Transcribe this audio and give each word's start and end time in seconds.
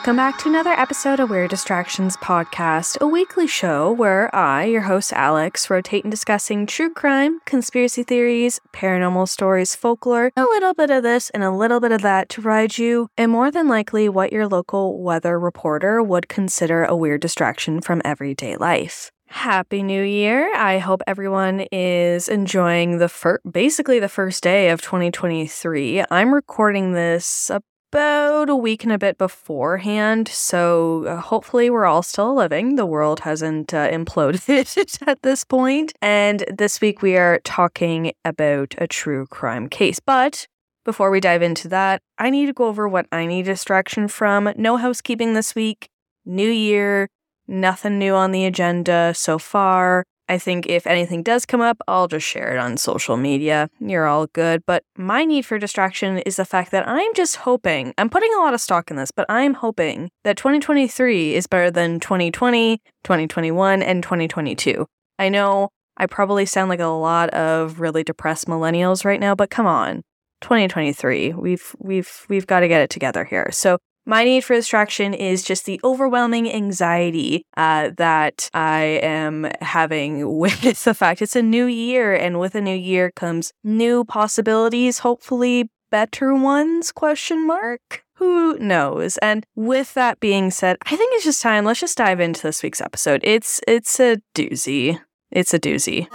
Welcome 0.00 0.16
back 0.16 0.38
to 0.38 0.48
another 0.48 0.70
episode 0.70 1.20
of 1.20 1.28
Weird 1.28 1.50
Distractions 1.50 2.16
Podcast, 2.16 2.98
a 3.02 3.06
weekly 3.06 3.46
show 3.46 3.92
where 3.92 4.34
I, 4.34 4.64
your 4.64 4.80
host 4.80 5.12
Alex, 5.12 5.68
rotate 5.68 6.04
in 6.04 6.10
discussing 6.10 6.64
true 6.64 6.88
crime, 6.94 7.40
conspiracy 7.44 8.02
theories, 8.02 8.62
paranormal 8.72 9.28
stories, 9.28 9.74
folklore, 9.74 10.32
a 10.38 10.42
little 10.42 10.72
bit 10.72 10.90
of 10.90 11.02
this 11.02 11.28
and 11.28 11.42
a 11.42 11.50
little 11.50 11.80
bit 11.80 11.92
of 11.92 12.00
that 12.00 12.30
to 12.30 12.40
ride 12.40 12.78
you, 12.78 13.08
and 13.18 13.30
more 13.30 13.50
than 13.50 13.68
likely 13.68 14.08
what 14.08 14.32
your 14.32 14.48
local 14.48 15.02
weather 15.02 15.38
reporter 15.38 16.02
would 16.02 16.30
consider 16.30 16.82
a 16.82 16.96
weird 16.96 17.20
distraction 17.20 17.82
from 17.82 18.00
everyday 18.02 18.56
life. 18.56 19.10
Happy 19.26 19.82
New 19.82 20.02
Year. 20.02 20.50
I 20.56 20.78
hope 20.78 21.02
everyone 21.06 21.66
is 21.70 22.26
enjoying 22.26 22.96
the 22.96 23.08
fir- 23.10 23.40
basically 23.48 24.00
the 24.00 24.08
first 24.08 24.42
day 24.42 24.70
of 24.70 24.80
2023. 24.80 26.04
I'm 26.10 26.32
recording 26.32 26.92
this 26.92 27.50
about 27.92 28.48
a 28.48 28.54
week 28.54 28.84
and 28.84 28.92
a 28.92 28.98
bit 28.98 29.18
beforehand, 29.18 30.28
so 30.28 31.06
uh, 31.06 31.16
hopefully 31.20 31.68
we're 31.70 31.86
all 31.86 32.04
still 32.04 32.36
living. 32.36 32.76
The 32.76 32.86
world 32.86 33.20
hasn't 33.20 33.74
uh, 33.74 33.90
imploded 33.90 35.02
at 35.08 35.22
this 35.22 35.42
point. 35.42 35.92
And 36.00 36.44
this 36.56 36.80
week 36.80 37.02
we 37.02 37.16
are 37.16 37.40
talking 37.42 38.12
about 38.24 38.76
a 38.78 38.86
true 38.86 39.26
crime 39.26 39.68
case. 39.68 39.98
But 39.98 40.46
before 40.84 41.10
we 41.10 41.18
dive 41.18 41.42
into 41.42 41.66
that, 41.68 42.00
I 42.16 42.30
need 42.30 42.46
to 42.46 42.52
go 42.52 42.66
over 42.66 42.88
what 42.88 43.06
I 43.10 43.26
need 43.26 43.46
distraction 43.46 44.06
from. 44.06 44.52
No 44.56 44.76
housekeeping 44.76 45.34
this 45.34 45.56
week. 45.56 45.88
New 46.24 46.48
year, 46.48 47.08
nothing 47.48 47.98
new 47.98 48.14
on 48.14 48.30
the 48.30 48.44
agenda 48.44 49.14
so 49.16 49.36
far. 49.36 50.04
I 50.30 50.38
think 50.38 50.68
if 50.68 50.86
anything 50.86 51.24
does 51.24 51.44
come 51.44 51.60
up, 51.60 51.82
I'll 51.88 52.06
just 52.06 52.24
share 52.24 52.54
it 52.54 52.58
on 52.58 52.76
social 52.76 53.16
media. 53.16 53.68
You're 53.80 54.06
all 54.06 54.28
good. 54.28 54.62
But 54.64 54.84
my 54.96 55.24
need 55.24 55.44
for 55.44 55.58
distraction 55.58 56.18
is 56.18 56.36
the 56.36 56.44
fact 56.44 56.70
that 56.70 56.86
I'm 56.86 57.12
just 57.14 57.34
hoping, 57.34 57.92
I'm 57.98 58.08
putting 58.08 58.32
a 58.34 58.38
lot 58.38 58.54
of 58.54 58.60
stock 58.60 58.92
in 58.92 58.96
this, 58.96 59.10
but 59.10 59.26
I'm 59.28 59.54
hoping 59.54 60.08
that 60.22 60.36
2023 60.36 61.34
is 61.34 61.48
better 61.48 61.68
than 61.68 61.98
2020, 61.98 62.78
2021, 63.02 63.82
and 63.82 64.04
2022. 64.04 64.86
I 65.18 65.30
know 65.30 65.70
I 65.96 66.06
probably 66.06 66.46
sound 66.46 66.68
like 66.68 66.78
a 66.78 66.86
lot 66.86 67.30
of 67.30 67.80
really 67.80 68.04
depressed 68.04 68.46
millennials 68.46 69.04
right 69.04 69.18
now, 69.18 69.34
but 69.34 69.50
come 69.50 69.66
on. 69.66 70.02
2023. 70.42 71.32
We've 71.32 71.74
we've 71.80 72.24
we've 72.28 72.46
got 72.46 72.60
to 72.60 72.68
get 72.68 72.80
it 72.80 72.88
together 72.88 73.24
here. 73.24 73.50
So 73.50 73.78
my 74.10 74.24
need 74.24 74.42
for 74.42 74.56
distraction 74.56 75.14
is 75.14 75.44
just 75.44 75.66
the 75.66 75.80
overwhelming 75.84 76.52
anxiety 76.52 77.46
uh, 77.56 77.90
that 77.96 78.50
I 78.52 78.98
am 79.02 79.48
having 79.60 80.36
with 80.38 80.82
the 80.82 80.94
fact 80.94 81.22
it's 81.22 81.36
a 81.36 81.42
new 81.42 81.66
year, 81.66 82.12
and 82.12 82.40
with 82.40 82.56
a 82.56 82.60
new 82.60 82.74
year 82.74 83.12
comes 83.14 83.52
new 83.62 84.04
possibilities, 84.04 84.98
hopefully 84.98 85.70
better 85.92 86.34
ones? 86.34 86.90
Question 86.90 87.46
mark. 87.46 88.02
Who 88.14 88.58
knows? 88.58 89.16
And 89.18 89.46
with 89.54 89.94
that 89.94 90.18
being 90.18 90.50
said, 90.50 90.76
I 90.84 90.96
think 90.96 91.14
it's 91.14 91.24
just 91.24 91.40
time. 91.40 91.64
Let's 91.64 91.80
just 91.80 91.96
dive 91.96 92.18
into 92.18 92.42
this 92.42 92.64
week's 92.64 92.80
episode. 92.80 93.20
It's 93.22 93.60
it's 93.68 94.00
a 94.00 94.16
doozy. 94.34 95.00
It's 95.30 95.54
a 95.54 95.60
doozy. 95.60 96.08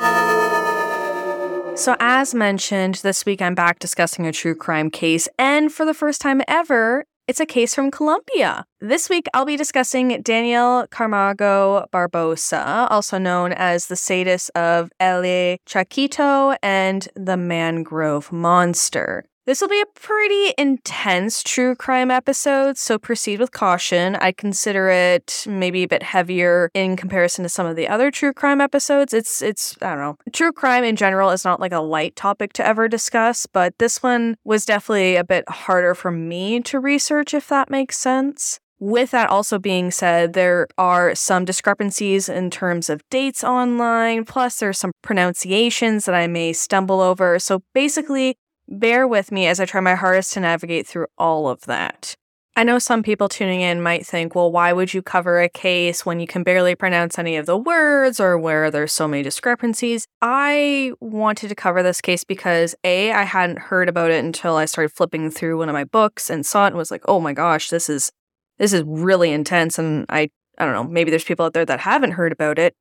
So, 1.77 1.95
as 1.99 2.33
mentioned, 2.33 2.95
this 2.95 3.25
week 3.25 3.41
I'm 3.41 3.55
back 3.55 3.79
discussing 3.79 4.27
a 4.27 4.31
true 4.33 4.55
crime 4.55 4.89
case, 4.89 5.27
and 5.39 5.71
for 5.71 5.85
the 5.85 5.94
first 5.94 6.22
time 6.22 6.41
ever, 6.47 7.05
it's 7.28 7.40
a 7.40 7.46
case 7.46 7.74
from 7.74 7.91
Colombia. 7.91 8.66
This 8.80 9.09
week, 9.09 9.28
I'll 9.34 9.46
be 9.46 9.58
discussing 9.58 10.22
Daniel 10.22 10.86
Camargo 10.91 11.88
Barbosa, 11.91 12.88
also 12.91 13.18
known 13.18 13.52
as 13.53 13.88
the 13.88 13.96
sadist 13.96 14.52
of 14.56 14.91
El 15.00 15.24
Charquito 15.66 16.56
and 16.62 17.08
the 17.16 17.38
Mangrove 17.38 18.31
Monster. 18.31 19.25
This 19.45 19.61
will 19.61 19.67
be 19.67 19.81
a 19.81 20.00
pretty 20.00 20.56
intense 20.57 21.44
true 21.44 21.75
crime 21.75 22.09
episode, 22.09 22.79
so 22.79 22.97
proceed 22.97 23.39
with 23.39 23.51
caution. 23.51 24.16
I 24.16 24.31
consider 24.31 24.89
it 24.89 25.45
maybe 25.47 25.83
a 25.83 25.88
bit 25.88 26.01
heavier 26.01 26.72
in 26.73 26.95
comparison 26.95 27.44
to 27.44 27.50
some 27.50 27.67
of 27.67 27.75
the 27.75 27.88
other 27.88 28.09
true 28.09 28.34
crime 28.34 28.59
episodes. 28.59 29.13
It's 29.13 29.44
it's 29.44 29.78
I 29.84 29.91
don't 29.91 30.00
know. 30.00 30.17
True 30.34 30.51
crime 30.51 30.84
in 30.84 30.95
general 30.95 31.29
is 31.29 31.45
not 31.45 31.59
like 31.59 31.73
a 31.73 31.79
light 31.79 32.16
topic 32.16 32.53
to 32.53 32.66
ever 32.66 32.88
discuss, 32.88 33.45
but 33.45 33.78
this 33.78 34.01
one 34.01 34.35
was 34.44 34.66
definitely 34.66 35.16
a 35.16 35.23
bit 35.23 35.47
harder 35.47 35.94
for 35.94 36.09
me 36.09 36.59
to 36.61 36.79
research 36.79 37.35
if 37.35 37.47
that 37.50 37.69
makes 37.69 37.97
sense. 37.97 38.59
With 38.79 39.11
that 39.11 39.29
also 39.29 39.59
being 39.59 39.91
said, 39.91 40.34
there 40.34 40.67
are 40.78 41.13
some 41.13 41.45
discrepancies 41.45 42.28
in 42.28 42.50
terms 42.50 42.89
of 42.89 43.07
dates 43.09 43.44
online, 43.44 44.25
plus 44.25 44.59
there's 44.59 44.79
some 44.79 44.91
pronunciations 45.01 46.05
that 46.05 46.16
I 46.16 46.28
may 46.28 46.51
stumble 46.51 47.00
over. 47.00 47.39
So 47.39 47.61
basically, 47.73 48.38
bear 48.68 49.08
with 49.08 49.31
me 49.31 49.48
as 49.48 49.59
I 49.59 49.66
try 49.66 49.81
my 49.81 49.96
hardest 49.96 50.34
to 50.34 50.40
navigate 50.40 50.88
through 50.88 51.08
all 51.18 51.48
of 51.48 51.62
that. 51.62 52.16
I 52.58 52.64
know 52.64 52.80
some 52.80 53.03
people 53.03 53.28
tuning 53.28 53.59
in 53.59 53.81
might 53.81 54.06
think, 54.06 54.34
well, 54.34 54.50
why 54.50 54.72
would 54.72 54.94
you 54.94 55.02
cover 55.02 55.42
a 55.42 55.50
case 55.50 56.06
when 56.06 56.22
you 56.22 56.28
can 56.28 56.42
barely 56.42 56.74
pronounce 56.74 57.20
any 57.20 57.36
of 57.36 57.46
the 57.46 57.58
words 57.58 58.18
or 58.18 58.38
where 58.38 58.72
there's 58.72 58.94
so 58.94 59.09
many 59.09 59.24
discrepancies? 59.24 60.08
I 60.22 60.94
wanted 61.02 61.50
to 61.50 61.56
cover 61.56 61.84
this 61.84 62.00
case 62.00 62.24
because 62.24 62.74
A, 62.86 63.12
I 63.12 63.24
hadn't 63.24 63.59
heard 63.59 63.90
about 63.90 64.09
it 64.09 64.24
until 64.24 64.56
I 64.56 64.66
started 64.66 64.96
flipping 64.96 65.32
through 65.32 65.58
one 65.58 65.68
of 65.68 65.74
my 65.74 65.84
books 65.84 66.30
and 66.30 66.46
saw 66.46 66.64
it 66.64 66.68
and 66.68 66.78
was 66.78 66.92
like, 66.92 67.03
oh 67.09 67.20
my 67.20 67.34
gosh, 67.34 67.70
this 67.70 67.90
is 67.90 68.09
this 68.58 68.72
is 68.72 68.84
really 68.86 69.32
intense 69.32 69.78
and 69.78 70.06
I 70.08 70.30
I 70.58 70.64
don't 70.64 70.74
know, 70.74 70.86
maybe 70.86 71.09
there's 71.09 71.26
people 71.26 71.46
out 71.46 71.53
there 71.53 71.66
that 71.66 71.82
haven't 71.82 72.12
heard 72.12 72.32
about 72.32 72.58
it 72.58 72.74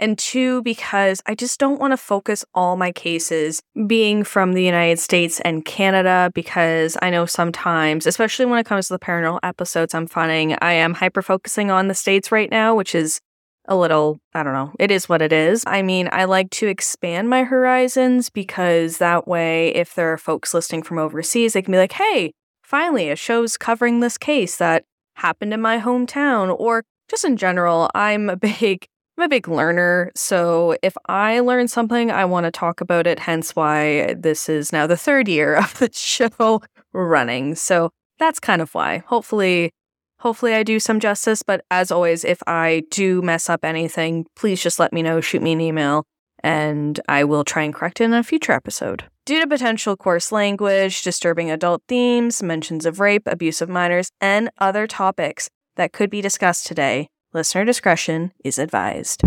and 0.00 0.18
two, 0.18 0.62
because 0.62 1.22
I 1.26 1.34
just 1.34 1.60
don't 1.60 1.78
want 1.78 1.92
to 1.92 1.96
focus 1.96 2.44
all 2.54 2.76
my 2.76 2.90
cases 2.90 3.60
being 3.86 4.24
from 4.24 4.54
the 4.54 4.64
United 4.64 4.98
States 4.98 5.40
and 5.40 5.64
Canada, 5.64 6.30
because 6.34 6.96
I 7.00 7.10
know 7.10 7.26
sometimes, 7.26 8.06
especially 8.06 8.46
when 8.46 8.58
it 8.58 8.66
comes 8.66 8.88
to 8.88 8.94
the 8.94 8.98
paranormal 8.98 9.40
episodes 9.42 9.94
I'm 9.94 10.06
finding, 10.06 10.56
I 10.60 10.72
am 10.72 10.94
hyper 10.94 11.22
focusing 11.22 11.70
on 11.70 11.88
the 11.88 11.94
States 11.94 12.32
right 12.32 12.50
now, 12.50 12.74
which 12.74 12.94
is 12.94 13.20
a 13.68 13.76
little, 13.76 14.18
I 14.34 14.42
don't 14.42 14.54
know, 14.54 14.72
it 14.78 14.90
is 14.90 15.08
what 15.08 15.22
it 15.22 15.32
is. 15.32 15.62
I 15.66 15.82
mean, 15.82 16.08
I 16.10 16.24
like 16.24 16.50
to 16.52 16.66
expand 16.66 17.28
my 17.28 17.44
horizons 17.44 18.30
because 18.30 18.98
that 18.98 19.28
way, 19.28 19.68
if 19.74 19.94
there 19.94 20.12
are 20.12 20.18
folks 20.18 20.54
listening 20.54 20.82
from 20.82 20.98
overseas, 20.98 21.52
they 21.52 21.62
can 21.62 21.72
be 21.72 21.78
like, 21.78 21.92
hey, 21.92 22.32
finally, 22.62 23.10
a 23.10 23.16
show's 23.16 23.56
covering 23.56 24.00
this 24.00 24.18
case 24.18 24.56
that 24.56 24.84
happened 25.14 25.52
in 25.52 25.60
my 25.60 25.78
hometown, 25.78 26.56
or 26.58 26.82
just 27.08 27.24
in 27.24 27.36
general, 27.36 27.90
I'm 27.94 28.30
a 28.30 28.36
big 28.60 28.86
I'm 29.20 29.26
a 29.26 29.28
big 29.28 29.48
learner, 29.48 30.10
so 30.14 30.78
if 30.82 30.96
I 31.06 31.40
learn 31.40 31.68
something, 31.68 32.10
I 32.10 32.24
want 32.24 32.44
to 32.44 32.50
talk 32.50 32.80
about 32.80 33.06
it, 33.06 33.18
hence 33.18 33.54
why 33.54 34.14
this 34.14 34.48
is 34.48 34.72
now 34.72 34.86
the 34.86 34.96
third 34.96 35.28
year 35.28 35.56
of 35.56 35.78
the 35.78 35.90
show 35.92 36.62
running. 36.94 37.54
So 37.54 37.90
that's 38.18 38.40
kind 38.40 38.62
of 38.62 38.74
why. 38.74 39.02
Hopefully, 39.08 39.72
hopefully 40.20 40.54
I 40.54 40.62
do 40.62 40.80
some 40.80 41.00
justice, 41.00 41.42
but 41.42 41.62
as 41.70 41.90
always, 41.90 42.24
if 42.24 42.42
I 42.46 42.84
do 42.90 43.20
mess 43.20 43.50
up 43.50 43.62
anything, 43.62 44.24
please 44.36 44.62
just 44.62 44.78
let 44.78 44.90
me 44.90 45.02
know, 45.02 45.20
shoot 45.20 45.42
me 45.42 45.52
an 45.52 45.60
email, 45.60 46.06
and 46.42 46.98
I 47.06 47.24
will 47.24 47.44
try 47.44 47.64
and 47.64 47.74
correct 47.74 48.00
it 48.00 48.04
in 48.04 48.14
a 48.14 48.22
future 48.22 48.52
episode. 48.52 49.04
Due 49.26 49.38
to 49.38 49.46
potential 49.46 49.98
coarse 49.98 50.32
language, 50.32 51.02
disturbing 51.02 51.50
adult 51.50 51.82
themes, 51.88 52.42
mentions 52.42 52.86
of 52.86 53.00
rape, 53.00 53.24
abuse 53.26 53.60
of 53.60 53.68
minors, 53.68 54.10
and 54.18 54.48
other 54.56 54.86
topics 54.86 55.50
that 55.76 55.92
could 55.92 56.08
be 56.08 56.22
discussed 56.22 56.66
today, 56.66 57.10
Listener 57.32 57.64
discretion 57.64 58.32
is 58.42 58.58
advised. 58.58 59.22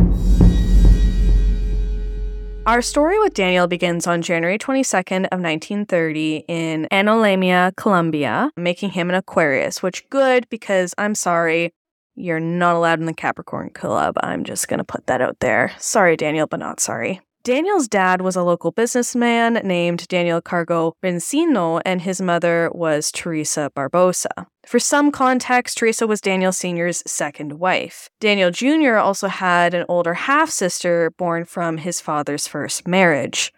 Our 2.65 2.81
story 2.81 3.17
with 3.19 3.33
Daniel 3.33 3.67
begins 3.67 4.07
on 4.07 4.21
January 4.21 4.57
22nd 4.57 5.27
of 5.31 5.39
1930 5.39 6.43
in 6.49 6.87
Anolaima, 6.91 7.73
Colombia, 7.77 8.51
making 8.57 8.91
him 8.91 9.09
an 9.09 9.15
Aquarius, 9.15 9.81
which 9.81 10.09
good 10.09 10.49
because 10.49 10.93
I'm 10.97 11.15
sorry, 11.15 11.73
you're 12.15 12.41
not 12.41 12.75
allowed 12.75 12.99
in 12.99 13.05
the 13.05 13.13
Capricorn 13.13 13.69
Club. 13.69 14.15
I'm 14.21 14.43
just 14.43 14.67
going 14.67 14.79
to 14.79 14.83
put 14.83 15.07
that 15.07 15.21
out 15.21 15.39
there. 15.39 15.71
Sorry, 15.77 16.17
Daniel, 16.17 16.45
but 16.47 16.59
not 16.59 16.81
sorry. 16.81 17.21
Daniel's 17.45 17.87
dad 17.87 18.21
was 18.21 18.35
a 18.35 18.43
local 18.43 18.71
businessman 18.71 19.53
named 19.63 20.09
Daniel 20.09 20.41
Cargo 20.41 20.93
Bencino, 21.01 21.81
and 21.85 22.01
his 22.01 22.21
mother 22.21 22.69
was 22.73 23.13
Teresa 23.13 23.71
Barbosa. 23.73 24.47
For 24.65 24.79
some 24.79 25.11
context, 25.11 25.77
Teresa 25.77 26.07
was 26.07 26.21
Daniel 26.21 26.51
Sr.'s 26.51 27.03
second 27.05 27.59
wife. 27.59 28.09
Daniel 28.19 28.49
Jr. 28.49 28.95
also 28.95 29.27
had 29.27 29.73
an 29.73 29.85
older 29.89 30.13
half 30.13 30.49
sister 30.49 31.11
born 31.11 31.45
from 31.45 31.77
his 31.77 31.99
father's 31.99 32.47
first 32.47 32.87
marriage. 32.87 33.53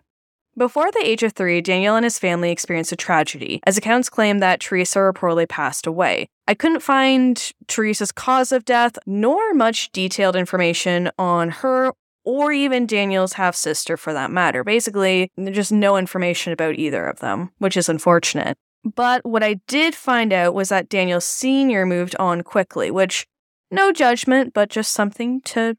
Before 0.58 0.90
the 0.92 1.06
age 1.06 1.22
of 1.22 1.34
three, 1.34 1.60
Daniel 1.60 1.96
and 1.96 2.06
his 2.06 2.18
family 2.18 2.50
experienced 2.50 2.94
a 2.94 2.96
tragedy, 2.96 3.60
as 3.68 3.78
accounts 3.78 4.10
claim 4.10 4.40
that 4.40 4.62
Teresa 4.62 5.00
reportedly 5.00 5.48
passed 5.50 5.86
away. 5.86 6.28
I 6.48 6.54
couldn't 6.54 6.80
find 6.80 7.52
Teresa's 7.68 8.12
cause 8.14 8.52
of 8.52 8.64
death, 8.64 8.98
nor 9.06 9.54
much 9.54 9.92
detailed 9.92 10.36
information 10.36 11.12
on 11.20 11.50
her 11.50 11.92
or 12.24 12.52
even 12.52 12.88
Daniel's 12.88 13.34
half 13.34 13.56
sister 13.56 13.98
for 13.98 14.14
that 14.14 14.32
matter. 14.32 14.64
Basically, 14.64 15.30
just 15.52 15.72
no 15.72 15.98
information 15.98 16.54
about 16.54 16.76
either 16.76 17.06
of 17.06 17.20
them, 17.20 17.52
which 17.60 17.78
is 17.78 17.90
unfortunate. 17.90 18.58
But 18.86 19.26
what 19.26 19.44
I 19.44 19.56
did 19.68 19.96
find 19.96 20.32
out 20.32 20.54
was 20.54 20.70
that 20.70 20.90
Daniel 20.90 21.20
Sr. 21.20 21.86
moved 21.86 22.16
on 22.20 22.44
quickly, 22.44 22.92
which, 22.92 23.26
no 23.72 23.92
judgment, 23.92 24.54
but 24.54 24.70
just 24.70 24.92
something 24.92 25.42
to, 25.42 25.76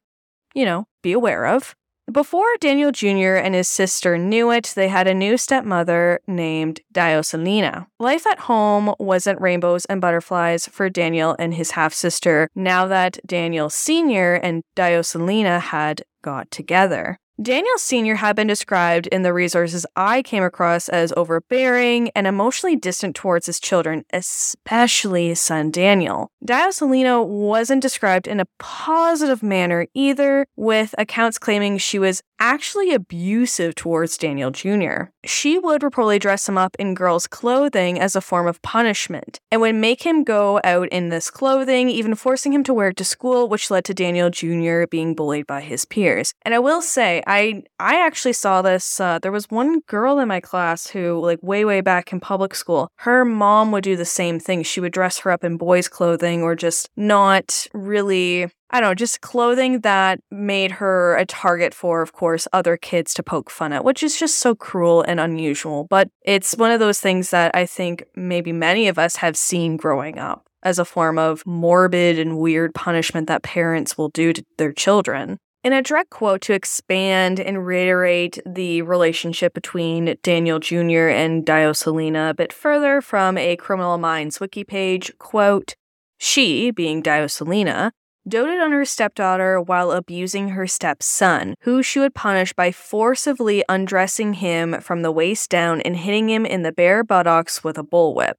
you 0.54 0.64
know, 0.64 0.88
be 1.02 1.12
aware 1.12 1.46
of. 1.46 1.76
Before 2.10 2.46
Daniel 2.60 2.92
Jr. 2.92 3.34
and 3.34 3.54
his 3.54 3.68
sister 3.68 4.16
knew 4.16 4.52
it, 4.52 4.72
they 4.76 4.86
had 4.86 5.08
a 5.08 5.14
new 5.14 5.36
stepmother 5.36 6.20
named 6.28 6.80
Dioselina. 6.92 7.86
Life 7.98 8.26
at 8.28 8.40
home 8.40 8.94
wasn't 9.00 9.40
rainbows 9.40 9.84
and 9.86 10.00
butterflies 10.00 10.68
for 10.68 10.88
Daniel 10.88 11.34
and 11.38 11.54
his 11.54 11.72
half 11.72 11.92
sister 11.92 12.48
now 12.54 12.86
that 12.86 13.18
Daniel 13.26 13.70
Sr. 13.70 14.34
and 14.34 14.62
Dioselina 14.76 15.60
had 15.60 16.02
got 16.22 16.48
together. 16.52 17.18
Daniel 17.40 17.76
Sr. 17.76 18.14
had 18.14 18.34
been 18.34 18.46
described 18.46 19.08
in 19.08 19.20
the 19.20 19.32
resources 19.32 19.84
I 19.94 20.22
came 20.22 20.42
across 20.42 20.88
as 20.88 21.12
overbearing 21.18 22.10
and 22.14 22.26
emotionally 22.26 22.76
distant 22.76 23.14
towards 23.14 23.44
his 23.44 23.60
children, 23.60 24.06
especially 24.10 25.28
his 25.28 25.40
son 25.40 25.70
Daniel. 25.70 26.30
Dioselina 26.42 27.26
wasn't 27.26 27.82
described 27.82 28.26
in 28.26 28.40
a 28.40 28.46
positive 28.58 29.42
manner 29.42 29.86
either, 29.92 30.46
with 30.56 30.94
accounts 30.96 31.38
claiming 31.38 31.76
she 31.76 31.98
was 31.98 32.22
actually 32.38 32.92
abusive 32.92 33.74
towards 33.74 34.18
Daniel 34.18 34.50
Jr. 34.50 35.10
She 35.24 35.58
would 35.58 35.82
reportedly 35.82 36.20
dress 36.20 36.48
him 36.48 36.58
up 36.58 36.76
in 36.78 36.94
girls' 36.94 37.26
clothing 37.26 37.98
as 37.98 38.16
a 38.16 38.20
form 38.20 38.46
of 38.46 38.62
punishment 38.62 39.40
and 39.50 39.60
would 39.60 39.74
make 39.74 40.02
him 40.02 40.24
go 40.24 40.60
out 40.64 40.88
in 40.88 41.08
this 41.08 41.30
clothing, 41.30 41.88
even 41.88 42.14
forcing 42.14 42.52
him 42.52 42.64
to 42.64 42.74
wear 42.74 42.88
it 42.88 42.96
to 42.98 43.04
school, 43.04 43.48
which 43.48 43.70
led 43.70 43.84
to 43.86 43.94
Daniel 43.94 44.30
Jr. 44.30 44.84
being 44.90 45.14
bullied 45.14 45.46
by 45.46 45.60
his 45.60 45.84
peers. 45.84 46.32
And 46.42 46.54
I 46.54 46.58
will 46.58 46.82
say, 46.82 47.22
I 47.26 47.62
I 47.78 48.04
actually 48.04 48.34
saw 48.34 48.62
this. 48.62 49.00
Uh, 49.00 49.18
there 49.18 49.32
was 49.32 49.46
one 49.50 49.80
girl 49.86 50.18
in 50.18 50.28
my 50.28 50.40
class 50.40 50.86
who, 50.88 51.20
like 51.20 51.42
way 51.42 51.64
way 51.64 51.80
back 51.80 52.12
in 52.12 52.20
public 52.20 52.54
school, 52.54 52.88
her 52.96 53.24
mom 53.24 53.72
would 53.72 53.84
do 53.84 53.96
the 53.96 54.04
same 54.04 54.38
thing. 54.38 54.62
She 54.62 54.80
would 54.80 54.92
dress 54.92 55.18
her 55.20 55.30
up 55.30 55.44
in 55.44 55.56
boys' 55.56 55.88
clothing 55.88 56.42
or 56.42 56.54
just 56.54 56.88
not 56.96 57.66
really 57.72 58.50
I 58.70 58.80
don't 58.80 58.90
know, 58.90 58.94
just 58.94 59.20
clothing 59.20 59.80
that 59.80 60.20
made 60.30 60.72
her 60.72 61.16
a 61.16 61.24
target 61.24 61.72
for, 61.72 62.02
of 62.02 62.12
course, 62.12 62.48
other 62.52 62.76
kids 62.76 63.14
to 63.14 63.22
poke 63.22 63.48
fun 63.48 63.72
at, 63.72 63.84
which 63.84 64.02
is 64.02 64.18
just 64.18 64.38
so 64.38 64.54
cruel 64.54 65.02
and 65.02 65.20
unusual. 65.20 65.86
But 65.88 66.10
it's 66.22 66.56
one 66.56 66.72
of 66.72 66.80
those 66.80 67.00
things 67.00 67.30
that 67.30 67.52
I 67.54 67.64
think 67.64 68.04
maybe 68.16 68.52
many 68.52 68.88
of 68.88 68.98
us 68.98 69.16
have 69.16 69.36
seen 69.36 69.76
growing 69.76 70.18
up 70.18 70.46
as 70.62 70.80
a 70.80 70.84
form 70.84 71.16
of 71.16 71.46
morbid 71.46 72.18
and 72.18 72.38
weird 72.38 72.74
punishment 72.74 73.28
that 73.28 73.44
parents 73.44 73.96
will 73.96 74.08
do 74.08 74.32
to 74.32 74.44
their 74.58 74.72
children. 74.72 75.38
In 75.62 75.72
a 75.72 75.82
direct 75.82 76.10
quote 76.10 76.42
to 76.42 76.52
expand 76.52 77.40
and 77.40 77.66
reiterate 77.66 78.38
the 78.46 78.82
relationship 78.82 79.52
between 79.52 80.16
Daniel 80.22 80.58
Jr. 80.58 81.08
and 81.08 81.44
Dioselina 81.44 82.30
a 82.30 82.34
bit 82.34 82.52
further 82.52 83.00
from 83.00 83.36
a 83.36 83.56
Criminal 83.56 83.98
Minds 83.98 84.38
wiki 84.40 84.64
page, 84.64 85.12
quote, 85.18 85.74
she, 86.18 86.70
being 86.70 87.02
Dioselina, 87.02 87.90
doted 88.28 88.60
on 88.60 88.72
her 88.72 88.84
stepdaughter 88.84 89.60
while 89.60 89.92
abusing 89.92 90.50
her 90.50 90.66
stepson, 90.66 91.54
who 91.62 91.82
she 91.82 91.98
would 91.98 92.14
punish 92.14 92.52
by 92.52 92.72
forcibly 92.72 93.64
undressing 93.68 94.34
him 94.34 94.80
from 94.80 95.02
the 95.02 95.12
waist 95.12 95.50
down 95.50 95.80
and 95.82 95.96
hitting 95.96 96.28
him 96.28 96.44
in 96.44 96.62
the 96.62 96.72
bare 96.72 97.04
buttocks 97.04 97.62
with 97.62 97.78
a 97.78 97.84
bullwhip. 97.84 98.34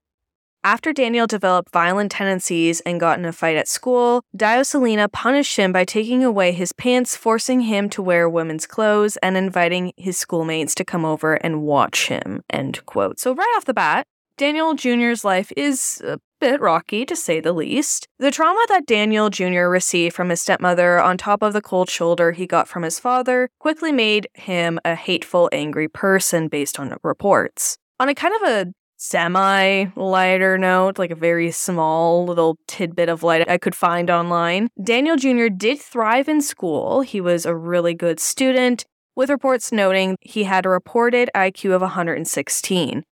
After 0.64 0.92
Daniel 0.92 1.28
developed 1.28 1.72
violent 1.72 2.12
tendencies 2.12 2.82
and 2.82 3.00
got 3.00 3.20
in 3.20 3.26
a 3.26 3.32
fight 3.32 3.56
at 3.56 3.70
school, 3.70 4.24
Dioselina 4.36 5.10
punished 5.10 5.56
him 5.56 5.72
by 5.72 5.86
taking 5.86 6.26
away 6.26 6.52
his 6.52 6.74
pants, 6.74 7.16
forcing 7.16 7.62
him 7.62 7.90
to 7.92 8.02
wear 8.02 8.28
women's 8.28 8.66
clothes, 8.66 9.16
and 9.24 9.38
inviting 9.38 9.94
his 9.96 10.18
schoolmates 10.18 10.76
to 10.76 10.84
come 10.84 11.06
over 11.06 11.36
and 11.36 11.62
watch 11.62 12.10
him. 12.10 12.42
End 12.50 12.86
quote. 12.86 13.18
So 13.20 13.34
right 13.34 13.54
off 13.56 13.64
the 13.64 13.74
bat, 13.74 14.08
Daniel 14.38 14.74
Jr.'s 14.74 15.24
life 15.24 15.54
is 15.56 16.04
bit 16.40 16.62
rocky, 16.62 17.06
to 17.06 17.16
say 17.16 17.40
the 17.40 17.54
least. 17.54 18.08
The 18.20 18.32
trauma 18.32 18.64
that 18.70 18.86
Daniel 18.86 19.30
Jr. 19.30 19.68
received 19.68 20.16
from 20.16 20.30
his 20.30 20.42
stepmother, 20.42 21.00
on 21.00 21.18
top 21.18 21.42
of 21.42 21.54
the 21.54 21.62
cold 21.62 21.90
shoulder 21.90 22.32
he 22.32 22.48
got 22.48 22.68
from 22.68 22.84
his 22.84 23.00
father, 23.00 23.50
quickly 23.60 23.92
made 23.92 24.28
him 24.34 24.80
a 24.86 24.96
hateful, 24.96 25.50
angry 25.52 25.88
person 25.88 26.48
based 26.48 26.80
on 26.80 26.96
reports. 27.04 27.78
On 28.00 28.10
a 28.10 28.16
kind 28.16 28.34
of 28.36 28.50
a 28.50 28.74
semi 28.98 29.86
lighter 29.96 30.58
note, 30.58 30.98
like 30.98 31.12
a 31.12 31.16
very 31.16 31.52
small 31.52 32.26
little 32.26 32.58
tidbit 32.68 33.10
of 33.10 33.24
light 33.24 33.48
I 33.50 33.58
could 33.58 33.76
find 33.76 34.10
online, 34.10 34.70
Daniel 34.82 35.16
Jr. 35.16 35.48
did 35.48 35.80
thrive 35.80 36.28
in 36.28 36.42
school. 36.42 37.02
He 37.02 37.22
was 37.22 37.46
a 37.46 37.56
really 37.56 37.94
good 37.94 38.20
student, 38.20 38.86
with 39.16 39.30
reports 39.30 39.72
noting 39.72 40.18
he 40.22 40.44
had 40.44 40.66
a 40.66 40.70
reported 40.70 41.30
IQ 41.36 41.74
of 41.74 41.82
116. 41.82 43.04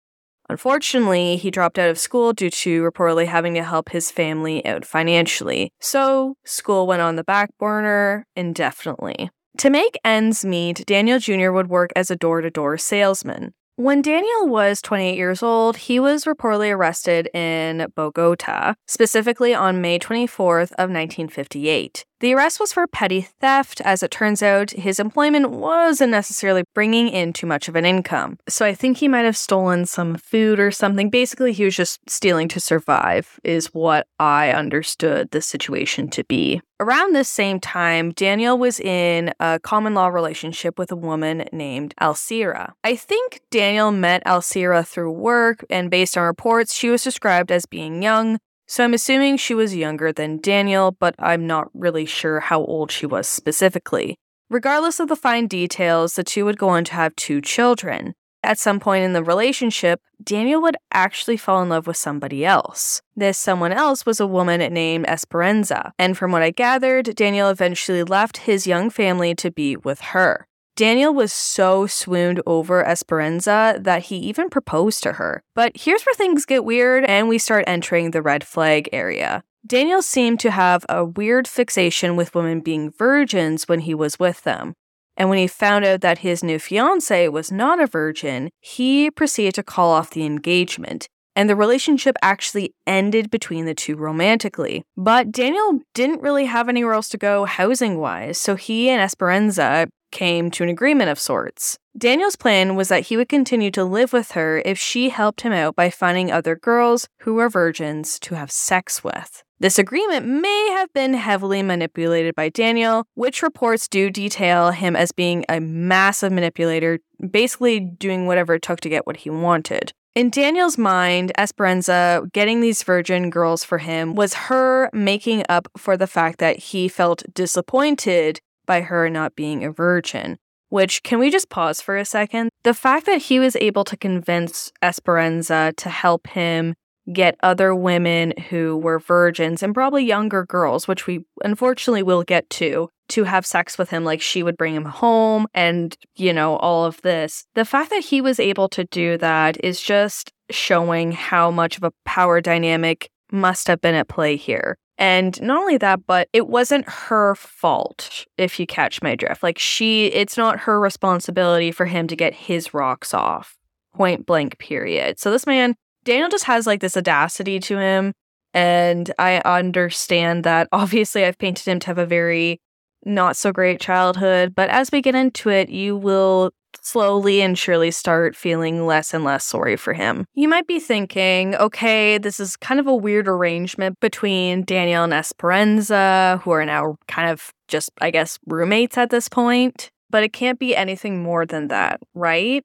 Unfortunately, 0.49 1.37
he 1.37 1.49
dropped 1.49 1.79
out 1.79 1.89
of 1.89 1.97
school 1.97 2.33
due 2.33 2.49
to 2.49 2.83
reportedly 2.83 3.25
having 3.25 3.55
to 3.55 3.63
help 3.63 3.89
his 3.89 4.11
family 4.11 4.65
out 4.65 4.85
financially, 4.85 5.71
so 5.79 6.35
school 6.45 6.85
went 6.85 7.01
on 7.01 7.15
the 7.15 7.23
back 7.23 7.49
burner 7.59 8.25
indefinitely. 8.35 9.29
To 9.59 9.69
make 9.69 9.97
ends 10.03 10.45
meet, 10.45 10.85
Daniel 10.85 11.17
Jr. 11.17 11.51
would 11.51 11.69
work 11.69 11.91
as 11.95 12.11
a 12.11 12.15
door 12.15 12.41
to 12.41 12.49
door 12.51 12.77
salesman. 12.77 13.53
When 13.77 14.01
Daniel 14.01 14.47
was 14.47 14.81
28 14.81 15.17
years 15.17 15.43
old, 15.43 15.75
he 15.75 15.99
was 15.99 16.23
reportedly 16.23 16.73
arrested 16.73 17.27
in 17.33 17.91
Bogota, 17.93 18.75
specifically 18.87 19.53
on 19.53 19.81
May 19.81 19.99
24th 19.99 20.71
of 20.71 20.89
1958. 20.89 22.05
The 22.21 22.33
arrest 22.33 22.61
was 22.61 22.71
for 22.71 22.87
petty 22.87 23.27
theft. 23.41 23.81
As 23.81 24.01
it 24.01 24.11
turns 24.11 24.41
out, 24.41 24.71
his 24.71 24.97
employment 24.97 25.51
wasn't 25.51 26.11
necessarily 26.11 26.63
bringing 26.73 27.09
in 27.09 27.33
too 27.33 27.45
much 27.45 27.67
of 27.67 27.75
an 27.75 27.85
income. 27.85 28.37
So 28.47 28.65
I 28.65 28.73
think 28.73 28.95
he 28.97 29.09
might 29.09 29.25
have 29.25 29.35
stolen 29.35 29.85
some 29.85 30.15
food 30.15 30.57
or 30.57 30.71
something. 30.71 31.09
Basically, 31.09 31.51
he 31.51 31.65
was 31.65 31.75
just 31.75 31.99
stealing 32.09 32.47
to 32.47 32.61
survive, 32.61 33.41
is 33.43 33.73
what 33.73 34.07
I 34.19 34.51
understood 34.51 35.31
the 35.31 35.41
situation 35.41 36.07
to 36.11 36.23
be. 36.23 36.61
Around 36.77 37.13
this 37.15 37.29
same 37.29 37.61
time, 37.61 38.11
Daniel 38.11 38.57
was 38.57 38.81
in 38.81 39.33
a 39.39 39.59
common 39.59 39.93
law 39.93 40.07
relationship 40.07 40.77
with 40.77 40.91
a 40.91 40.95
woman 40.97 41.45
named 41.53 41.93
Alcira. 42.01 42.75
I 42.83 42.97
think 42.97 43.39
Daniel 43.49 43.93
met 43.93 44.27
Alcira 44.27 44.83
through 44.83 45.11
work, 45.11 45.63
and 45.69 45.89
based 45.89 46.17
on 46.17 46.25
reports, 46.25 46.73
she 46.73 46.89
was 46.89 47.01
described 47.01 47.49
as 47.49 47.65
being 47.65 48.03
young, 48.03 48.39
so 48.67 48.83
I'm 48.83 48.93
assuming 48.93 49.37
she 49.37 49.53
was 49.53 49.73
younger 49.73 50.11
than 50.11 50.41
Daniel, 50.41 50.91
but 50.91 51.15
I'm 51.17 51.47
not 51.47 51.69
really 51.73 52.05
sure 52.05 52.41
how 52.41 52.65
old 52.65 52.91
she 52.91 53.05
was 53.05 53.25
specifically. 53.25 54.17
Regardless 54.49 54.99
of 54.99 55.07
the 55.07 55.15
fine 55.15 55.47
details, 55.47 56.15
the 56.15 56.25
two 56.25 56.43
would 56.43 56.57
go 56.57 56.67
on 56.67 56.83
to 56.85 56.93
have 56.93 57.15
two 57.15 57.39
children. 57.39 58.15
At 58.45 58.59
some 58.59 58.79
point 58.79 59.03
in 59.03 59.13
the 59.13 59.23
relationship, 59.23 60.01
Daniel 60.23 60.61
would 60.61 60.77
actually 60.93 61.35
fall 61.35 61.63
in 61.63 61.69
love 61.69 61.87
with 61.87 61.97
somebody 61.97 62.45
else. 62.45 63.01
This 63.15 63.39
someone 63.39 63.73
else 63.73 64.05
was 64.05 64.19
a 64.19 64.27
woman 64.27 64.59
named 64.71 65.07
Esperanza, 65.07 65.93
and 65.97 66.15
from 66.15 66.31
what 66.31 66.43
I 66.43 66.51
gathered, 66.51 67.15
Daniel 67.15 67.49
eventually 67.49 68.03
left 68.03 68.37
his 68.37 68.67
young 68.67 68.91
family 68.91 69.33
to 69.33 69.49
be 69.49 69.75
with 69.75 69.99
her. 70.13 70.47
Daniel 70.75 71.11
was 71.11 71.33
so 71.33 71.87
swooned 71.87 72.39
over 72.45 72.85
Esperanza 72.85 73.79
that 73.79 74.03
he 74.03 74.17
even 74.17 74.49
proposed 74.49 75.01
to 75.03 75.13
her. 75.13 75.41
But 75.55 75.71
here's 75.75 76.03
where 76.03 76.13
things 76.13 76.45
get 76.45 76.65
weird 76.65 77.03
and 77.05 77.27
we 77.27 77.39
start 77.39 77.63
entering 77.65 78.11
the 78.11 78.21
red 78.21 78.43
flag 78.43 78.89
area. 78.93 79.43
Daniel 79.65 80.03
seemed 80.03 80.39
to 80.41 80.51
have 80.51 80.85
a 80.87 81.03
weird 81.03 81.47
fixation 81.47 82.15
with 82.15 82.35
women 82.35 82.59
being 82.59 82.91
virgins 82.91 83.67
when 83.67 83.79
he 83.79 83.95
was 83.95 84.19
with 84.19 84.43
them. 84.43 84.75
And 85.17 85.29
when 85.29 85.37
he 85.37 85.47
found 85.47 85.85
out 85.85 86.01
that 86.01 86.19
his 86.19 86.43
new 86.43 86.59
fiancee 86.59 87.27
was 87.29 87.51
not 87.51 87.81
a 87.81 87.87
virgin, 87.87 88.49
he 88.59 89.09
proceeded 89.09 89.55
to 89.55 89.63
call 89.63 89.91
off 89.91 90.11
the 90.11 90.25
engagement. 90.25 91.07
And 91.35 91.49
the 91.49 91.55
relationship 91.55 92.15
actually 92.21 92.73
ended 92.87 93.29
between 93.29 93.65
the 93.65 93.75
two 93.75 93.97
romantically. 93.97 94.83
But 94.95 95.31
Daniel 95.31 95.81
didn't 95.93 96.21
really 96.21 96.45
have 96.45 96.69
anywhere 96.69 96.93
else 96.93 97.09
to 97.09 97.17
go 97.17 97.43
housing 97.43 97.97
wise, 97.97 98.37
so 98.37 98.55
he 98.55 98.89
and 98.89 99.01
Esperanza 99.01 99.87
came 100.11 100.51
to 100.51 100.63
an 100.63 100.69
agreement 100.69 101.09
of 101.09 101.19
sorts. 101.19 101.77
Daniel's 101.97 102.35
plan 102.35 102.75
was 102.75 102.89
that 102.89 103.07
he 103.07 103.17
would 103.17 103.29
continue 103.29 103.71
to 103.71 103.83
live 103.83 104.11
with 104.11 104.31
her 104.31 104.61
if 104.65 104.77
she 104.77 105.09
helped 105.09 105.41
him 105.41 105.53
out 105.53 105.75
by 105.75 105.89
finding 105.89 106.31
other 106.31 106.55
girls 106.55 107.07
who 107.19 107.35
were 107.35 107.49
virgins 107.49 108.19
to 108.19 108.35
have 108.35 108.51
sex 108.51 109.03
with. 109.03 109.43
This 109.59 109.79
agreement 109.79 110.27
may 110.27 110.69
have 110.71 110.91
been 110.91 111.13
heavily 111.13 111.63
manipulated 111.63 112.35
by 112.35 112.49
Daniel, 112.49 113.05
which 113.13 113.41
reports 113.41 113.87
do 113.87 114.09
detail 114.09 114.71
him 114.71 114.97
as 114.97 115.13
being 115.13 115.45
a 115.47 115.61
massive 115.61 116.33
manipulator, 116.33 116.99
basically 117.31 117.79
doing 117.79 118.25
whatever 118.25 118.55
it 118.55 118.61
took 118.61 118.81
to 118.81 118.89
get 118.89 119.07
what 119.07 119.17
he 119.17 119.29
wanted. 119.29 119.93
In 120.13 120.29
Daniel's 120.29 120.77
mind, 120.77 121.33
Esperanza 121.37 122.23
getting 122.31 122.61
these 122.61 122.83
virgin 122.83 123.29
girls 123.29 123.63
for 123.63 123.79
him 123.79 124.15
was 124.15 124.33
her 124.33 124.89
making 124.93 125.43
up 125.49 125.67
for 125.77 125.97
the 125.97 126.07
fact 126.07 126.39
that 126.39 126.57
he 126.57 126.87
felt 126.87 127.23
disappointed 127.33 128.39
by 128.65 128.81
her 128.81 129.09
not 129.09 129.35
being 129.35 129.63
a 129.63 129.71
virgin. 129.71 130.37
Which, 130.69 131.03
can 131.03 131.19
we 131.19 131.29
just 131.29 131.49
pause 131.49 131.79
for 131.79 131.95
a 131.95 132.05
second? 132.05 132.49
The 132.63 132.73
fact 132.73 133.05
that 133.05 133.23
he 133.23 133.39
was 133.39 133.55
able 133.57 133.83
to 133.85 133.95
convince 133.95 134.71
Esperanza 134.81 135.73
to 135.77 135.89
help 135.89 136.27
him 136.27 136.73
get 137.13 137.37
other 137.43 137.75
women 137.75 138.33
who 138.49 138.77
were 138.77 138.99
virgins 138.99 139.61
and 139.61 139.73
probably 139.73 140.03
younger 140.03 140.43
girls, 140.45 140.87
which 140.87 141.05
we 141.05 141.25
unfortunately 141.43 142.03
will 142.03 142.23
get 142.23 142.49
to, 142.49 142.89
to 143.09 143.25
have 143.25 143.45
sex 143.45 143.77
with 143.77 143.91
him. 143.91 144.03
Like 144.03 144.21
she 144.21 144.41
would 144.41 144.57
bring 144.57 144.73
him 144.73 144.85
home 144.85 145.47
and, 145.53 145.95
you 146.15 146.33
know, 146.33 146.57
all 146.57 146.85
of 146.85 147.01
this. 147.03 147.45
The 147.53 147.65
fact 147.65 147.91
that 147.91 148.05
he 148.05 148.21
was 148.21 148.39
able 148.39 148.69
to 148.69 148.85
do 148.85 149.17
that 149.17 149.63
is 149.63 149.79
just 149.81 150.31
showing 150.49 151.11
how 151.11 151.51
much 151.51 151.77
of 151.77 151.83
a 151.83 151.93
power 152.05 152.41
dynamic 152.41 153.09
must 153.31 153.67
have 153.67 153.81
been 153.81 153.95
at 153.95 154.07
play 154.07 154.35
here. 154.35 154.77
And 154.97 155.41
not 155.41 155.57
only 155.57 155.77
that, 155.77 156.05
but 156.07 156.29
it 156.31 156.47
wasn't 156.47 156.87
her 156.87 157.35
fault, 157.35 158.25
if 158.37 158.59
you 158.59 158.65
catch 158.65 159.01
my 159.01 159.15
drift. 159.15 159.43
Like, 159.43 159.59
she, 159.59 160.07
it's 160.07 160.37
not 160.37 160.61
her 160.61 160.79
responsibility 160.79 161.71
for 161.71 161.85
him 161.85 162.07
to 162.07 162.15
get 162.15 162.33
his 162.33 162.73
rocks 162.73 163.13
off, 163.13 163.57
point 163.93 164.25
blank, 164.25 164.57
period. 164.57 165.19
So, 165.19 165.31
this 165.31 165.45
man, 165.45 165.75
Daniel 166.05 166.29
just 166.29 166.45
has 166.45 166.65
like 166.65 166.79
this 166.79 166.95
audacity 166.95 167.59
to 167.61 167.77
him. 167.77 168.13
And 168.53 169.11
I 169.19 169.39
understand 169.39 170.45
that 170.45 170.69
obviously 170.71 171.25
I've 171.25 171.37
painted 171.37 171.67
him 171.67 171.79
to 171.79 171.87
have 171.87 171.97
a 171.97 172.05
very 172.05 172.61
not 173.03 173.35
so 173.35 173.51
great 173.51 173.79
childhood. 173.79 174.55
But 174.55 174.69
as 174.69 174.91
we 174.91 175.01
get 175.01 175.15
into 175.15 175.49
it, 175.49 175.69
you 175.69 175.97
will 175.97 176.51
slowly 176.81 177.41
and 177.41 177.57
surely 177.57 177.91
start 177.91 178.35
feeling 178.35 178.85
less 178.85 179.13
and 179.13 179.23
less 179.23 179.43
sorry 179.43 179.75
for 179.75 179.93
him. 179.93 180.25
You 180.33 180.47
might 180.47 180.67
be 180.67 180.79
thinking, 180.79 181.55
okay, 181.55 182.17
this 182.17 182.39
is 182.39 182.55
kind 182.57 182.79
of 182.79 182.87
a 182.87 182.95
weird 182.95 183.27
arrangement 183.27 183.99
between 183.99 184.63
Daniel 184.63 185.03
and 185.03 185.13
Esperanza, 185.13 186.41
who 186.43 186.51
are 186.51 186.65
now 186.65 186.97
kind 187.07 187.29
of 187.29 187.53
just, 187.67 187.91
I 188.01 188.11
guess, 188.11 188.39
roommates 188.45 188.97
at 188.97 189.09
this 189.09 189.29
point. 189.29 189.89
But 190.09 190.23
it 190.23 190.33
can't 190.33 190.59
be 190.59 190.75
anything 190.75 191.21
more 191.21 191.45
than 191.45 191.67
that, 191.69 191.99
right? 192.13 192.63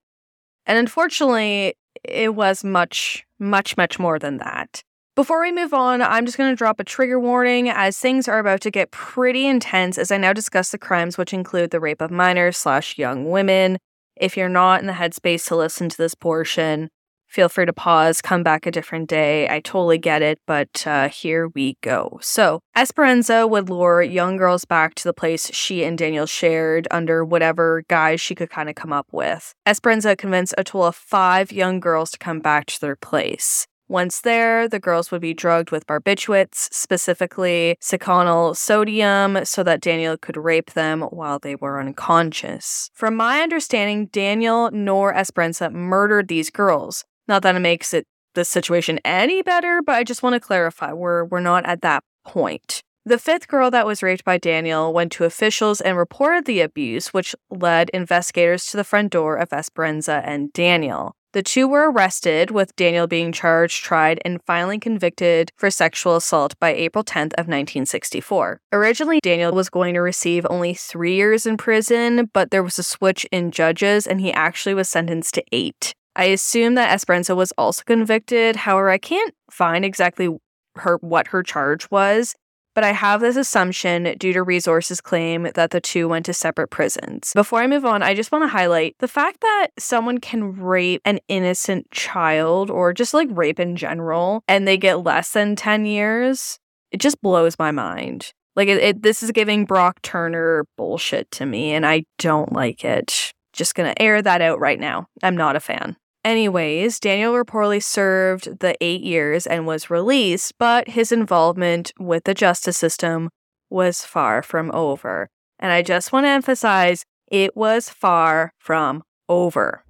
And 0.66 0.78
unfortunately, 0.78 1.74
it 2.04 2.34
was 2.34 2.62
much, 2.62 3.24
much, 3.38 3.76
much 3.76 3.98
more 3.98 4.18
than 4.18 4.38
that. 4.38 4.82
Before 5.16 5.40
we 5.42 5.52
move 5.52 5.74
on, 5.74 6.00
I'm 6.00 6.24
just 6.24 6.38
going 6.38 6.50
to 6.50 6.56
drop 6.56 6.78
a 6.80 6.84
trigger 6.84 7.18
warning 7.18 7.68
as 7.68 7.98
things 7.98 8.28
are 8.28 8.38
about 8.38 8.60
to 8.62 8.70
get 8.70 8.90
pretty 8.90 9.46
intense 9.46 9.98
as 9.98 10.12
I 10.12 10.16
now 10.16 10.32
discuss 10.32 10.70
the 10.70 10.78
crimes 10.78 11.18
which 11.18 11.34
include 11.34 11.72
the 11.72 11.80
rape 11.80 12.00
of 12.00 12.10
minors 12.10 12.56
slash 12.56 12.96
young 12.96 13.28
women, 13.28 13.78
if 14.20 14.36
you're 14.36 14.48
not 14.48 14.80
in 14.80 14.86
the 14.86 14.92
headspace 14.92 15.48
to 15.48 15.56
listen 15.56 15.88
to 15.88 15.96
this 15.96 16.14
portion, 16.14 16.90
feel 17.26 17.48
free 17.48 17.64
to 17.64 17.72
pause, 17.72 18.20
come 18.20 18.42
back 18.42 18.66
a 18.66 18.70
different 18.70 19.08
day. 19.08 19.48
I 19.48 19.60
totally 19.60 19.98
get 19.98 20.20
it, 20.20 20.38
but 20.46 20.86
uh, 20.86 21.08
here 21.08 21.48
we 21.48 21.78
go. 21.80 22.18
So, 22.20 22.60
Esperanza 22.76 23.46
would 23.46 23.70
lure 23.70 24.02
young 24.02 24.36
girls 24.36 24.64
back 24.64 24.94
to 24.96 25.04
the 25.04 25.14
place 25.14 25.50
she 25.54 25.84
and 25.84 25.96
Daniel 25.96 26.26
shared 26.26 26.86
under 26.90 27.24
whatever 27.24 27.84
guise 27.88 28.20
she 28.20 28.34
could 28.34 28.50
kind 28.50 28.68
of 28.68 28.74
come 28.74 28.92
up 28.92 29.06
with. 29.10 29.54
Esperanza 29.64 30.14
convinced 30.16 30.54
a 30.58 30.64
total 30.64 30.86
of 30.86 30.96
five 30.96 31.50
young 31.50 31.80
girls 31.80 32.10
to 32.10 32.18
come 32.18 32.40
back 32.40 32.66
to 32.66 32.80
their 32.80 32.96
place. 32.96 33.66
Once 33.90 34.20
there, 34.20 34.68
the 34.68 34.78
girls 34.78 35.10
would 35.10 35.20
be 35.20 35.34
drugged 35.34 35.72
with 35.72 35.84
barbiturates, 35.84 36.72
specifically 36.72 37.76
seconal 37.82 38.54
sodium, 38.54 39.44
so 39.44 39.64
that 39.64 39.80
Daniel 39.80 40.16
could 40.16 40.36
rape 40.36 40.74
them 40.74 41.02
while 41.10 41.40
they 41.40 41.56
were 41.56 41.80
unconscious. 41.80 42.88
From 42.94 43.16
my 43.16 43.40
understanding, 43.40 44.06
Daniel 44.06 44.70
nor 44.70 45.12
Esperanza 45.12 45.70
murdered 45.70 46.28
these 46.28 46.50
girls. 46.50 47.04
Not 47.26 47.42
that 47.42 47.56
it 47.56 47.58
makes 47.58 47.92
it 47.92 48.06
the 48.34 48.44
situation 48.44 49.00
any 49.04 49.42
better, 49.42 49.82
but 49.84 49.96
I 49.96 50.04
just 50.04 50.22
want 50.22 50.34
to 50.34 50.40
clarify 50.40 50.92
we're 50.92 51.24
we're 51.24 51.40
not 51.40 51.66
at 51.66 51.82
that 51.82 52.04
point. 52.24 52.84
The 53.04 53.18
fifth 53.18 53.48
girl 53.48 53.72
that 53.72 53.86
was 53.86 54.04
raped 54.04 54.24
by 54.24 54.38
Daniel 54.38 54.92
went 54.92 55.10
to 55.12 55.24
officials 55.24 55.80
and 55.80 55.98
reported 55.98 56.44
the 56.44 56.60
abuse, 56.60 57.12
which 57.12 57.34
led 57.50 57.90
investigators 57.90 58.66
to 58.66 58.76
the 58.76 58.84
front 58.84 59.10
door 59.10 59.34
of 59.34 59.52
Esperanza 59.52 60.22
and 60.24 60.52
Daniel. 60.52 61.16
The 61.32 61.44
two 61.44 61.68
were 61.68 61.92
arrested, 61.92 62.50
with 62.50 62.74
Daniel 62.74 63.06
being 63.06 63.30
charged, 63.30 63.84
tried, 63.84 64.20
and 64.24 64.42
finally 64.42 64.80
convicted 64.80 65.52
for 65.56 65.70
sexual 65.70 66.16
assault 66.16 66.58
by 66.58 66.74
April 66.74 67.04
10th 67.04 67.34
of 67.34 67.46
1964. 67.46 68.60
Originally, 68.72 69.20
Daniel 69.22 69.52
was 69.52 69.70
going 69.70 69.94
to 69.94 70.00
receive 70.00 70.44
only 70.50 70.74
three 70.74 71.14
years 71.14 71.46
in 71.46 71.56
prison, 71.56 72.28
but 72.32 72.50
there 72.50 72.64
was 72.64 72.80
a 72.80 72.82
switch 72.82 73.24
in 73.30 73.52
judges, 73.52 74.08
and 74.08 74.20
he 74.20 74.32
actually 74.32 74.74
was 74.74 74.88
sentenced 74.88 75.34
to 75.34 75.44
eight. 75.52 75.94
I 76.16 76.24
assume 76.24 76.74
that 76.74 76.92
Esperanza 76.92 77.36
was 77.36 77.52
also 77.56 77.84
convicted. 77.86 78.56
However, 78.56 78.90
I 78.90 78.98
can't 78.98 79.32
find 79.52 79.84
exactly 79.84 80.36
her 80.74 80.98
what 81.00 81.28
her 81.28 81.44
charge 81.44 81.88
was 81.92 82.34
but 82.74 82.84
I 82.84 82.92
have 82.92 83.20
this 83.20 83.36
assumption 83.36 84.14
due 84.18 84.32
to 84.32 84.42
resources 84.42 85.00
claim 85.00 85.48
that 85.54 85.70
the 85.70 85.80
two 85.80 86.08
went 86.08 86.26
to 86.26 86.34
separate 86.34 86.70
prisons. 86.70 87.32
Before 87.34 87.60
I 87.60 87.66
move 87.66 87.84
on, 87.84 88.02
I 88.02 88.14
just 88.14 88.32
want 88.32 88.44
to 88.44 88.48
highlight 88.48 88.96
the 88.98 89.08
fact 89.08 89.40
that 89.40 89.68
someone 89.78 90.18
can 90.18 90.56
rape 90.56 91.02
an 91.04 91.20
innocent 91.28 91.90
child 91.90 92.70
or 92.70 92.92
just 92.92 93.14
like 93.14 93.28
rape 93.30 93.60
in 93.60 93.76
general 93.76 94.42
and 94.48 94.66
they 94.66 94.76
get 94.76 95.04
less 95.04 95.32
than 95.32 95.56
10 95.56 95.86
years. 95.86 96.58
It 96.90 97.00
just 97.00 97.20
blows 97.22 97.58
my 97.58 97.70
mind. 97.70 98.32
Like 98.56 98.68
it, 98.68 98.82
it 98.82 99.02
this 99.02 99.22
is 99.22 99.30
giving 99.30 99.64
Brock 99.64 100.02
Turner 100.02 100.66
bullshit 100.76 101.30
to 101.32 101.46
me 101.46 101.72
and 101.72 101.86
I 101.86 102.04
don't 102.18 102.52
like 102.52 102.84
it. 102.84 103.32
Just 103.52 103.74
going 103.74 103.92
to 103.92 104.02
air 104.02 104.22
that 104.22 104.40
out 104.40 104.60
right 104.60 104.78
now. 104.78 105.06
I'm 105.22 105.36
not 105.36 105.56
a 105.56 105.60
fan. 105.60 105.96
Anyways, 106.22 107.00
Daniel 107.00 107.32
reportedly 107.32 107.82
served 107.82 108.60
the 108.60 108.76
eight 108.82 109.00
years 109.00 109.46
and 109.46 109.66
was 109.66 109.88
released, 109.88 110.52
but 110.58 110.88
his 110.88 111.12
involvement 111.12 111.92
with 111.98 112.24
the 112.24 112.34
justice 112.34 112.76
system 112.76 113.30
was 113.70 114.04
far 114.04 114.42
from 114.42 114.70
over. 114.72 115.30
And 115.58 115.72
I 115.72 115.80
just 115.80 116.12
want 116.12 116.24
to 116.24 116.30
emphasize 116.30 117.04
it 117.30 117.56
was 117.56 117.88
far 117.88 118.52
from 118.58 119.02
over. 119.30 119.82